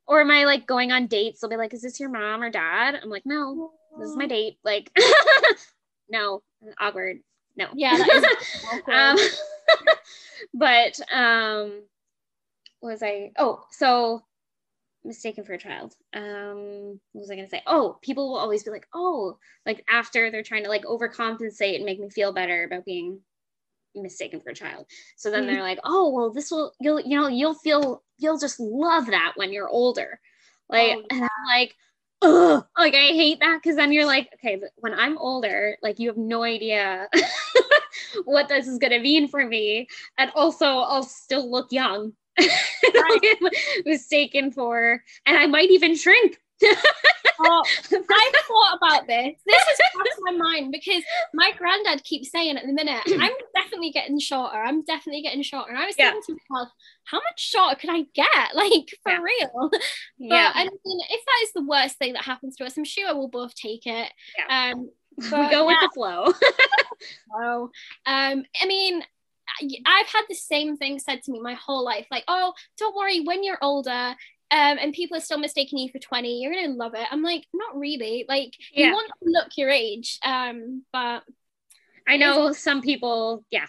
[0.06, 1.40] or am i like going on dates?
[1.40, 2.98] They'll be like is this your mom or dad?
[3.02, 4.58] I'm like no this is my date.
[4.64, 4.90] Like
[6.08, 6.42] no
[6.80, 7.18] awkward.
[7.56, 7.68] No.
[7.74, 8.04] Yeah
[8.92, 9.16] um,
[10.52, 11.82] but um
[12.82, 14.22] was i oh so
[15.04, 15.94] mistaken for a child.
[16.14, 17.62] Um, what was I gonna say?
[17.66, 21.84] Oh, people will always be like, oh, like after they're trying to like overcompensate and
[21.84, 23.20] make me feel better about being
[23.94, 24.86] mistaken for a child.
[25.16, 25.54] So then mm-hmm.
[25.54, 29.32] they're like, oh, well, this will you'll you know you'll feel you'll just love that
[29.36, 30.20] when you're older.
[30.68, 31.16] Like, oh, yeah.
[31.16, 31.74] and I'm like,
[32.22, 36.08] ugh, like I hate that because then you're like, okay, when I'm older, like you
[36.08, 37.08] have no idea
[38.24, 39.88] what this is gonna mean for me,
[40.18, 42.12] and also I'll still look young.
[42.94, 43.36] Right.
[43.84, 49.34] mistaken for, and I might even shrink oh, I thought about this.
[49.46, 51.02] This has crossed my mind because
[51.32, 54.56] my granddad keeps saying at the minute, I'm definitely getting shorter.
[54.56, 55.70] I'm definitely getting shorter.
[55.70, 56.34] And I was thinking yeah.
[56.34, 56.68] to myself,
[57.04, 58.26] how much shorter could I get?
[58.54, 59.18] Like for yeah.
[59.18, 59.68] real.
[59.70, 59.80] But
[60.18, 60.52] yeah.
[60.54, 63.28] I mean, if that is the worst thing that happens to us, I'm sure we'll
[63.28, 64.12] both take it.
[64.38, 64.72] Yeah.
[64.72, 64.90] Um,
[65.30, 66.32] but, we go with the flow.
[67.30, 67.70] so,
[68.06, 69.02] um, I mean,
[69.86, 73.20] I've had the same thing said to me my whole life like, oh, don't worry,
[73.20, 74.14] when you're older,
[74.50, 77.06] um, and people are still mistaking you for 20 you're gonna love it.
[77.10, 78.24] I'm like not really.
[78.28, 78.86] Like yeah.
[78.86, 81.22] you want to look your age um but
[82.06, 83.66] i know some people yeah.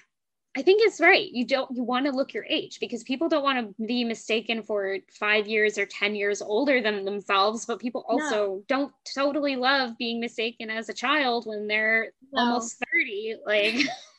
[0.57, 1.29] I think it's right.
[1.29, 4.63] You don't you want to look your age because people don't want to be mistaken
[4.63, 8.63] for five years or 10 years older than themselves but people also no.
[8.69, 12.41] don't totally love being mistaken as a child when they're no.
[12.41, 13.75] almost 30 like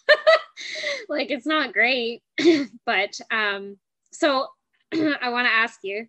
[1.08, 2.22] like it's not great.
[2.84, 3.78] But um
[4.12, 4.48] so
[4.92, 6.06] I want to ask you,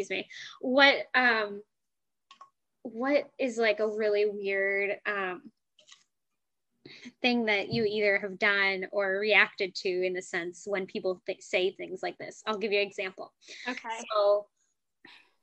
[0.00, 0.28] excuse me,
[0.60, 1.62] what um
[2.82, 5.42] what is like a really weird um
[7.22, 11.40] thing that you either have done or reacted to in the sense when people th-
[11.40, 12.42] say things like this.
[12.46, 13.32] I'll give you an example.
[13.66, 14.04] Okay.
[14.14, 14.46] So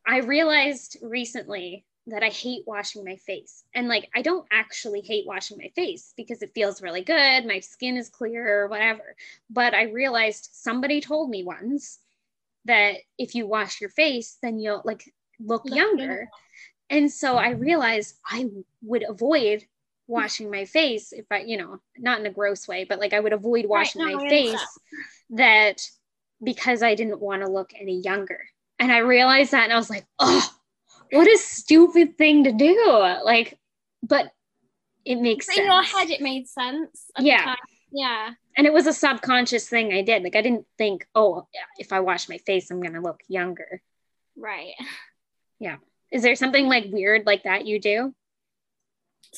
[0.05, 3.63] I realized recently that I hate washing my face.
[3.73, 7.45] And like, I don't actually hate washing my face because it feels really good.
[7.45, 9.15] My skin is clear or whatever.
[9.49, 12.00] But I realized somebody told me once
[12.65, 15.03] that if you wash your face, then you'll like
[15.39, 16.27] look, look younger.
[16.89, 18.49] And so I realized I
[18.81, 19.65] would avoid
[20.07, 23.19] washing my face if I, you know, not in a gross way, but like I
[23.19, 24.79] would avoid washing right, no, my face
[25.31, 25.81] that
[26.43, 28.39] because I didn't want to look any younger.
[28.77, 30.49] And I realized that and I was like, oh,
[31.11, 32.89] what a stupid thing to do.
[33.23, 33.57] Like,
[34.03, 34.31] but
[35.05, 35.65] it makes in sense.
[35.65, 37.05] your head it made sense.
[37.19, 37.55] Yeah.
[37.91, 40.23] Yeah and it was a subconscious thing I did.
[40.23, 43.81] Like I didn't think, oh, if I wash my face, I'm gonna look younger.
[44.37, 44.73] Right.
[45.59, 45.77] Yeah.
[46.11, 48.13] Is there something like weird like that you do?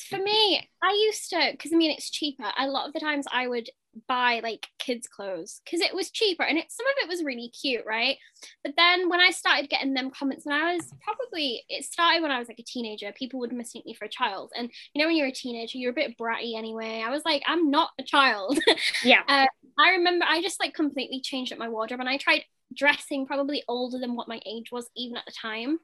[0.08, 2.50] For me, I used to, because I mean, it's cheaper.
[2.58, 3.70] A lot of the times I would
[4.08, 7.48] buy like kids clothes because it was cheaper and it, some of it was really
[7.48, 8.16] cute right?
[8.62, 12.30] But then when i started getting them comments and i was probably it started when
[12.30, 14.52] i was like a teenager people would mistake me for a child.
[14.56, 17.02] And you know when you're a teenager you're a bit bratty anyway.
[17.04, 18.58] I was like i'm not a child.
[19.02, 19.22] Yeah.
[19.28, 19.46] Uh,
[19.78, 23.62] i remember i just like completely changed up my wardrobe and i tried dressing probably
[23.68, 25.78] older than what my age was even at the time.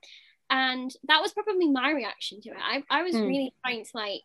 [0.52, 2.56] And that was probably my reaction to it.
[2.60, 3.24] I, I was mm.
[3.24, 4.24] really trying to like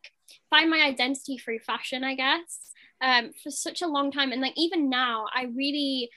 [0.50, 2.72] find my identity through fashion i guess
[3.02, 4.32] um, for such a long time.
[4.32, 6.10] And like even now, I really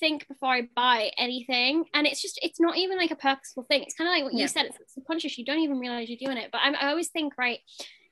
[0.00, 1.84] think before I buy anything.
[1.94, 3.82] And it's just, it's not even like a purposeful thing.
[3.82, 4.42] It's kind of like what yeah.
[4.42, 5.36] you said, it's subconscious.
[5.38, 6.50] You don't even realize you're doing it.
[6.50, 7.58] But I'm, I always think, right,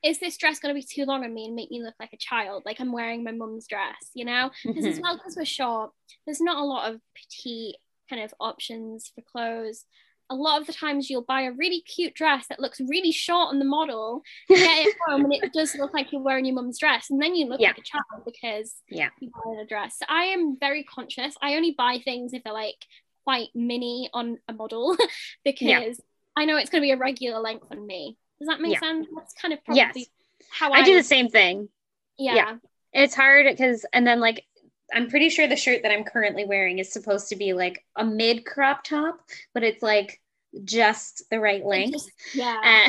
[0.02, 2.12] is this dress going to be too long on me and make me look like
[2.12, 2.62] a child?
[2.64, 4.50] Like I'm wearing my mum's dress, you know?
[4.64, 4.92] Because mm-hmm.
[4.92, 5.90] as well, because we're short,
[6.26, 7.76] there's not a lot of petite
[8.08, 9.84] kind of options for clothes
[10.31, 13.49] a lot of the times you'll buy a really cute dress that looks really short
[13.49, 16.78] on the model, get it home, and it does look like you're wearing your mum's
[16.78, 17.68] dress, and then you look yeah.
[17.68, 19.09] like a child because yeah.
[19.20, 19.99] you bought a dress.
[19.99, 21.35] So I am very conscious.
[21.43, 22.76] I only buy things if they're like
[23.24, 24.97] quite mini on a model
[25.45, 25.93] because yeah.
[26.37, 28.16] I know it's going to be a regular length on me.
[28.39, 28.81] Does that make yeah.
[28.81, 29.07] sense?
[29.14, 30.07] That's kind of probably yes.
[30.51, 31.68] how I, I do the same thing.
[32.16, 32.35] Yeah.
[32.35, 32.57] yeah.
[32.93, 34.45] It's hard because, and then like
[34.93, 38.05] I'm pretty sure the shirt that I'm currently wearing is supposed to be like a
[38.05, 39.20] mid crop top,
[39.55, 40.20] but it's like
[40.64, 42.09] just the right length.
[42.34, 42.88] Yeah.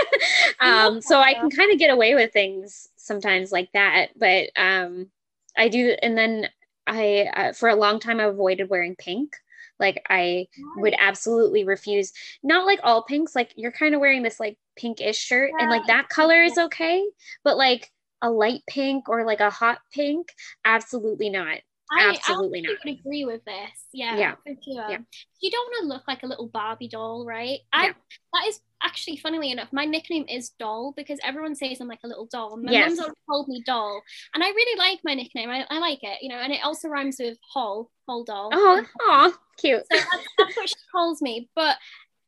[0.60, 5.08] um, so I can kind of get away with things sometimes like that, but um,
[5.56, 5.94] I do.
[6.02, 6.48] And then
[6.86, 9.36] I, uh, for a long time, I avoided wearing pink.
[9.78, 10.46] Like I
[10.76, 12.12] would absolutely refuse.
[12.42, 13.34] Not like all pinks.
[13.34, 15.62] Like you're kind of wearing this like pinkish shirt, yeah.
[15.62, 17.04] and like that color is okay.
[17.42, 17.90] But like
[18.22, 20.28] a light pink or like a hot pink,
[20.64, 21.58] absolutely not.
[21.94, 22.78] I absolutely I not.
[22.84, 23.86] would agree with this.
[23.92, 24.34] Yeah, yeah.
[24.36, 24.90] for sure.
[24.90, 24.98] Yeah.
[25.42, 27.58] You don't want to look like a little Barbie doll, right?
[27.72, 27.92] I yeah.
[28.32, 32.08] that is actually funnily enough, my nickname is Doll because everyone says I'm like a
[32.08, 32.56] little doll.
[32.56, 32.96] My yes.
[32.96, 34.02] mom's called me Doll,
[34.34, 35.50] and I really like my nickname.
[35.50, 38.50] I, I like it, you know, and it also rhymes with Hall, Hall Doll.
[38.52, 39.82] Oh, aw, cute.
[39.92, 41.76] So that's, that's what she calls me, but.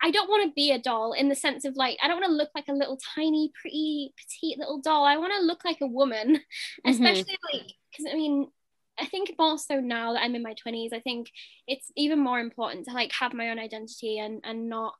[0.04, 2.30] I don't want to be a doll in the sense of like I don't want
[2.30, 5.04] to look like a little tiny pretty petite little doll.
[5.04, 6.90] I want to look like a woman, mm-hmm.
[6.90, 8.48] especially like because I mean
[9.00, 11.30] I think more so now that I'm in my 20s, I think
[11.66, 14.94] it's even more important to like have my own identity and and not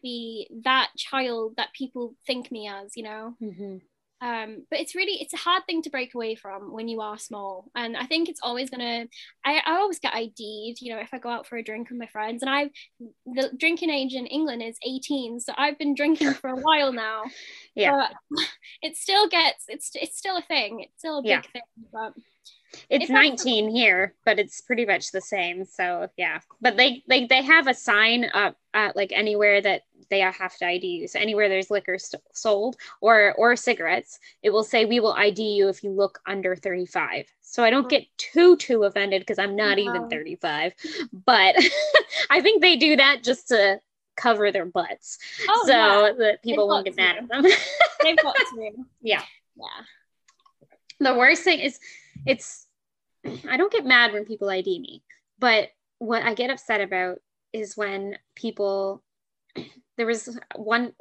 [0.00, 3.34] be that child that people think me as, you know.
[3.42, 3.78] Mm-hmm.
[4.22, 7.18] Um, but it's really it's a hard thing to break away from when you are
[7.18, 9.06] small, and I think it's always gonna.
[9.44, 11.98] I, I always get ID'd, you know, if I go out for a drink with
[11.98, 12.70] my friends, and I've
[13.24, 17.22] the drinking age in England is 18, so I've been drinking for a while now.
[17.74, 18.40] Yeah, but
[18.82, 20.80] it still gets it's it's still a thing.
[20.80, 21.40] It's still a big yeah.
[21.40, 22.12] thing, but
[22.88, 27.42] it's 19 here but it's pretty much the same so yeah but they like they
[27.42, 31.48] have a sign up at like anywhere that they have to id you so anywhere
[31.48, 35.82] there's liquor st- sold or or cigarettes it will say we will id you if
[35.82, 40.08] you look under 35 so i don't get too too offended because i'm not even
[40.08, 40.74] 35
[41.24, 41.54] but
[42.30, 43.80] i think they do that just to
[44.20, 46.12] cover their butts oh, so yeah.
[46.18, 47.42] that people They've won't get mad at them.
[48.02, 48.72] They've got to.
[49.00, 49.22] yeah.
[49.56, 49.84] Yeah.
[51.00, 51.78] The worst thing is
[52.26, 52.66] it's
[53.48, 55.02] I don't get mad when people ID me,
[55.38, 57.18] but what I get upset about
[57.52, 59.02] is when people
[59.96, 60.92] there was one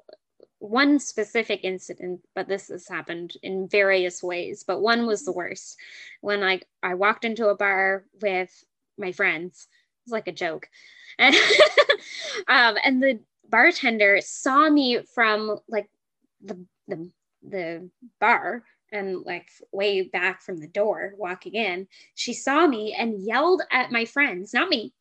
[0.62, 5.78] one specific incident, but this has happened in various ways, but one was the worst.
[6.22, 8.64] When I I walked into a bar with
[9.00, 9.68] my friends.
[10.04, 10.70] It's like a joke.
[11.18, 11.36] And
[12.48, 13.20] um, and the
[13.50, 15.90] bartender saw me from like
[16.42, 17.10] the the
[17.42, 23.24] the bar and like way back from the door walking in, she saw me and
[23.24, 24.94] yelled at my friends, not me,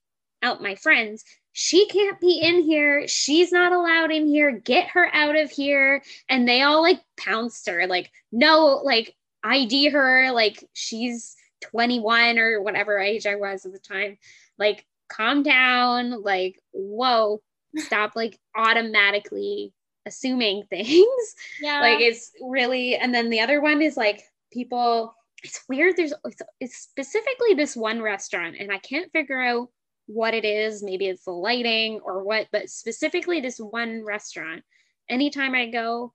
[0.43, 1.25] out my friends.
[1.61, 3.09] She can't be in here.
[3.09, 4.53] She's not allowed in here.
[4.53, 6.05] Get her out of here.
[6.29, 11.35] And they all like pounced her, like, no, like ID her, like she's
[11.73, 14.19] 21 or whatever age I was at the time.
[14.57, 16.23] Like, calm down.
[16.23, 17.43] Like, whoa,
[17.75, 19.73] stop like automatically
[20.07, 21.35] assuming things.
[21.61, 21.81] Yeah.
[21.81, 25.97] Like it's really, and then the other one is like people, it's weird.
[25.97, 29.71] There's it's, it's specifically this one restaurant, and I can't figure out
[30.09, 30.83] what it is.
[30.83, 34.65] Maybe it's the lighting or what, but specifically this one restaurant.
[35.09, 36.13] Anytime I go,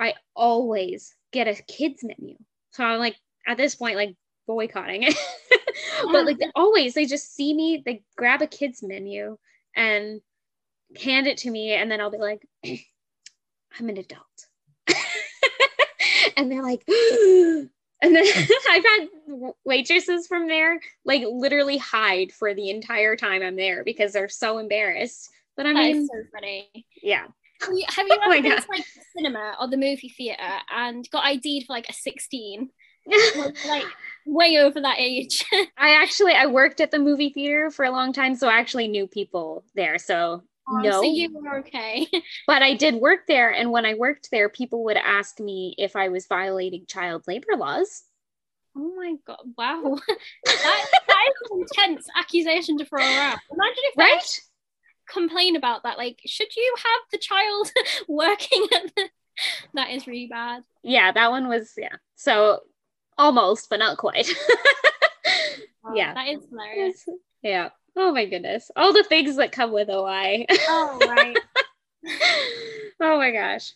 [0.00, 2.36] I always get a kids menu.
[2.70, 3.16] So I'm like,
[3.46, 4.16] at this point, like
[4.46, 5.14] boycotting it.
[6.12, 9.36] but like always, they just see me, they grab a kids menu
[9.76, 10.20] and
[10.96, 12.46] hand it to me, and then I'll be like,
[13.78, 14.46] I'm an adult.
[16.36, 16.84] and they're like,
[18.04, 18.52] and then hmm.
[18.70, 19.08] I've had
[19.64, 24.58] waitresses from there like literally hide for the entire time I'm there because they're so
[24.58, 25.30] embarrassed.
[25.56, 26.68] But I mean, so funny.
[27.02, 27.26] Yeah.
[27.62, 30.42] Have you, have you oh ever been to like the cinema or the movie theater
[30.70, 32.68] and got ID'd for like a 16?
[33.68, 33.84] like
[34.26, 35.44] way over that age.
[35.76, 38.88] I actually I worked at the movie theater for a long time, so I actually
[38.88, 39.98] knew people there.
[39.98, 42.06] So no, so you were okay.
[42.46, 45.96] but I did work there, and when I worked there, people would ask me if
[45.96, 48.02] I was violating child labor laws.
[48.76, 49.38] Oh my god!
[49.56, 49.82] Wow,
[50.44, 53.38] that, that is an intense accusation to throw around.
[53.50, 54.40] Imagine if right.
[55.08, 55.98] complain about that.
[55.98, 57.70] Like, should you have the child
[58.08, 59.08] working at the?
[59.74, 60.62] That is really bad.
[60.82, 61.96] Yeah, that one was yeah.
[62.14, 62.60] So
[63.18, 64.28] almost, but not quite.
[65.94, 67.04] yeah, that is hilarious.
[67.42, 67.70] Yeah.
[67.96, 68.70] Oh my goodness.
[68.76, 70.46] All the things that come with OI.
[70.50, 71.36] Oh, right.
[73.00, 73.72] oh my gosh.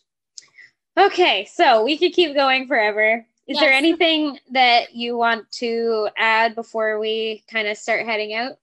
[0.98, 3.24] Okay, so we could keep going forever.
[3.46, 3.60] Is yes.
[3.60, 8.58] there anything that you want to add before we kind of start heading out?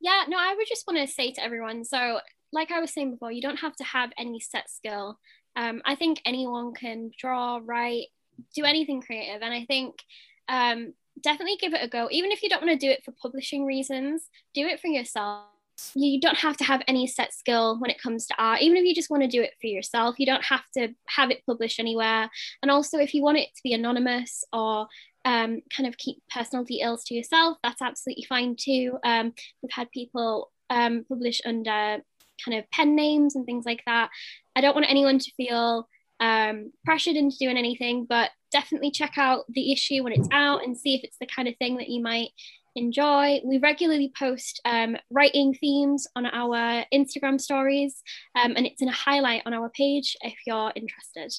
[0.00, 2.20] Yeah, no, I would just want to say to everyone so,
[2.52, 5.18] like I was saying before, you don't have to have any set skill.
[5.56, 8.08] Um, I think anyone can draw, write,
[8.54, 9.42] do anything creative.
[9.42, 10.02] And I think
[10.48, 12.08] um, definitely give it a go.
[12.10, 15.46] Even if you don't want to do it for publishing reasons, do it for yourself.
[15.94, 18.60] You don't have to have any set skill when it comes to art.
[18.60, 21.30] Even if you just want to do it for yourself, you don't have to have
[21.30, 22.30] it published anywhere.
[22.62, 24.86] And also, if you want it to be anonymous or
[25.24, 28.98] um, kind of keep personal details to yourself, that's absolutely fine too.
[29.04, 29.32] Um,
[29.62, 31.98] we've had people um, publish under
[32.44, 34.10] kind of pen names and things like that.
[34.54, 35.88] I don't want anyone to feel
[36.20, 40.76] um, pressured into doing anything, but definitely check out the issue when it's out and
[40.76, 42.30] see if it's the kind of thing that you might
[42.74, 43.40] enjoy.
[43.44, 48.02] We regularly post um, writing themes on our Instagram stories,
[48.34, 51.32] um, and it's in a highlight on our page if you're interested.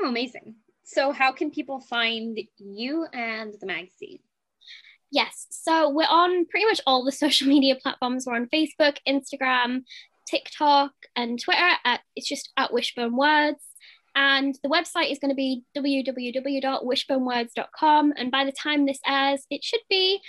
[0.00, 0.54] Oh, amazing.
[0.84, 4.20] So, how can people find you and the magazine?
[5.12, 8.26] Yes, so we're on pretty much all the social media platforms.
[8.26, 9.82] We're on Facebook, Instagram,
[10.28, 11.70] TikTok, and Twitter.
[11.84, 13.62] At, it's just at Wishbone Words.
[14.14, 18.12] And the website is going to be www.wishbonewords.com.
[18.16, 20.20] And by the time this airs, it should be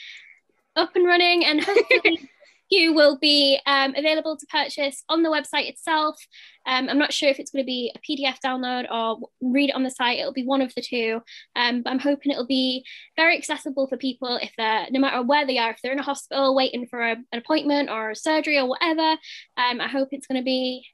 [0.76, 2.30] up and running and hopefully
[2.72, 6.26] you will be um, available to purchase on the website itself.
[6.66, 9.76] Um, I'm not sure if it's going to be a PDF download or read it
[9.76, 10.20] on the site.
[10.20, 11.22] It'll be one of the two.
[11.56, 12.86] Um, but I'm hoping it'll be
[13.18, 16.04] very accessible for people if they're, no matter where they are, if they're in a
[16.04, 19.18] hospital waiting for a, an appointment or a surgery or whatever.
[19.58, 20.86] Um, I hope it's going to be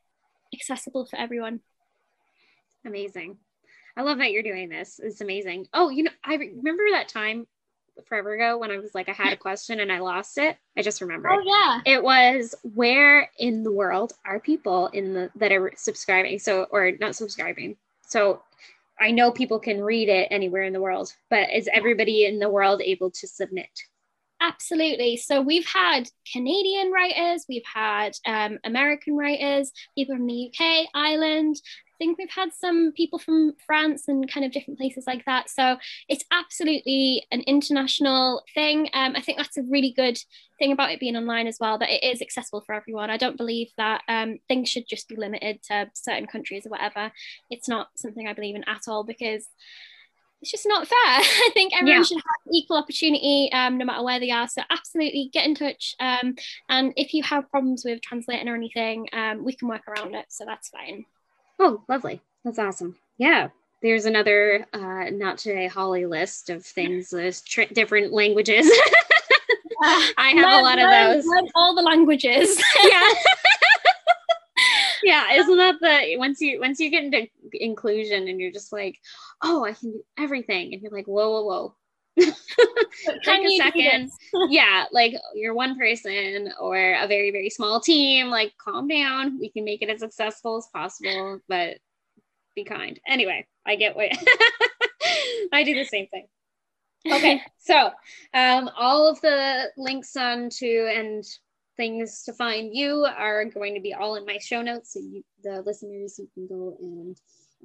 [0.54, 1.60] accessible for everyone.
[2.86, 3.38] Amazing.
[3.96, 5.00] I love that you're doing this.
[5.02, 5.68] It's amazing.
[5.74, 7.48] Oh, you know, I remember that time
[8.06, 10.56] forever ago when I was like, I had a question and I lost it.
[10.78, 11.30] I just remember.
[11.32, 11.82] Oh yeah.
[11.86, 16.40] It was where in the world are people in the that are subscribing?
[16.40, 17.78] So or not subscribing.
[18.08, 18.44] So
[19.00, 22.50] I know people can read it anywhere in the world, but is everybody in the
[22.50, 23.70] world able to submit?
[24.40, 25.18] Absolutely.
[25.18, 31.56] So we've had Canadian writers, we've had um, American writers, people from the UK, Ireland,
[31.98, 35.50] think we've had some people from France and kind of different places like that.
[35.50, 35.78] So
[36.08, 38.90] it's absolutely an international thing.
[38.94, 40.18] Um, I think that's a really good
[40.60, 43.10] thing about it being online as well, that it is accessible for everyone.
[43.10, 47.12] I don't believe that um, things should just be limited to certain countries or whatever.
[47.50, 49.48] It's not something I believe in at all because
[50.42, 50.98] it's just not fair.
[51.04, 52.04] I think everyone yeah.
[52.04, 54.48] should have equal opportunity um, no matter where they are.
[54.48, 55.96] So absolutely get in touch.
[56.00, 56.36] Um,
[56.70, 60.26] and if you have problems with translating or anything, um, we can work around it.
[60.30, 61.06] So that's fine.
[61.60, 62.22] Oh, lovely.
[62.44, 62.96] That's awesome.
[63.18, 63.50] Yeah.
[63.82, 68.70] There's another uh, not today Holly list of things, there's tr- different languages.
[69.84, 71.52] I have learn, a lot learn, of those.
[71.54, 72.62] All the languages.
[72.84, 73.14] yeah.
[75.04, 79.00] yeah, isn't that the once you once you get into inclusion and you're just like,
[79.44, 81.76] oh, I can do everything, and you're like, whoa, whoa, whoa.
[82.18, 84.12] Take a second.
[84.50, 88.28] yeah, like you're one person or a very, very small team.
[88.28, 89.40] Like, calm down.
[89.40, 91.78] We can make it as successful as possible, but
[92.56, 93.00] be kind.
[93.08, 94.12] Anyway, I get what
[95.54, 96.28] I do the same thing.
[97.12, 97.92] Okay, so
[98.34, 101.24] um, all of the links on to and
[101.78, 104.94] things to find you are going to be all in my show notes.
[104.94, 107.16] So you, the listeners, you can go and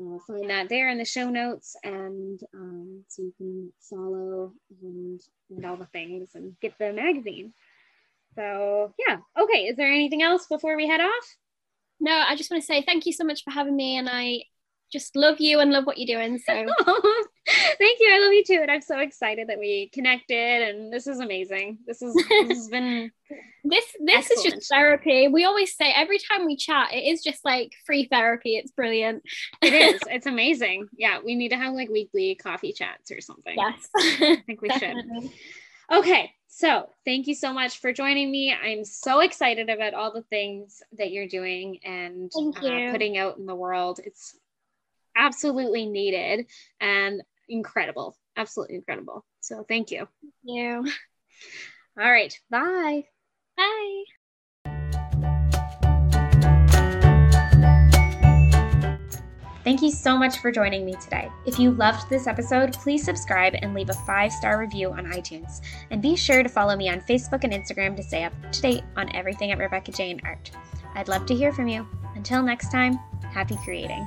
[0.00, 5.20] uh, find that there in the show notes and um, so you can follow and,
[5.50, 7.52] and all the things and get the magazine.
[8.34, 9.18] So yeah.
[9.38, 11.36] Okay is there anything else before we head off?
[12.00, 14.42] No i just want to say thank you so much for having me and i
[14.92, 16.38] just love you and love what you're doing.
[16.38, 18.10] So thank you.
[18.12, 18.58] I love you too.
[18.60, 21.78] And I'm so excited that we connected and this is amazing.
[21.86, 23.10] This is this has been
[23.64, 24.46] this this excellent.
[24.46, 25.28] is just therapy.
[25.28, 28.56] We always say every time we chat, it is just like free therapy.
[28.56, 29.22] It's brilliant.
[29.62, 30.00] it is.
[30.10, 30.88] It's amazing.
[30.96, 31.20] Yeah.
[31.24, 33.56] We need to have like weekly coffee chats or something.
[33.56, 33.88] Yes.
[33.96, 34.96] I think we should.
[35.92, 38.54] Okay, so thank you so much for joining me.
[38.54, 43.46] I'm so excited about all the things that you're doing and uh, putting out in
[43.46, 44.00] the world.
[44.04, 44.34] It's
[45.16, 46.46] absolutely needed
[46.80, 48.16] and incredible.
[48.36, 49.24] Absolutely incredible.
[49.40, 50.08] So thank you.
[50.22, 50.92] Thank you.
[52.00, 52.36] All right.
[52.50, 53.04] Bye.
[53.56, 54.04] Bye.
[59.64, 61.30] Thank you so much for joining me today.
[61.46, 65.60] If you loved this episode, please subscribe and leave a five star review on iTunes.
[65.90, 68.82] And be sure to follow me on Facebook and Instagram to stay up to date
[68.96, 70.50] on everything at Rebecca Jane Art.
[70.94, 71.86] I'd love to hear from you.
[72.16, 72.94] Until next time,
[73.32, 74.06] happy creating.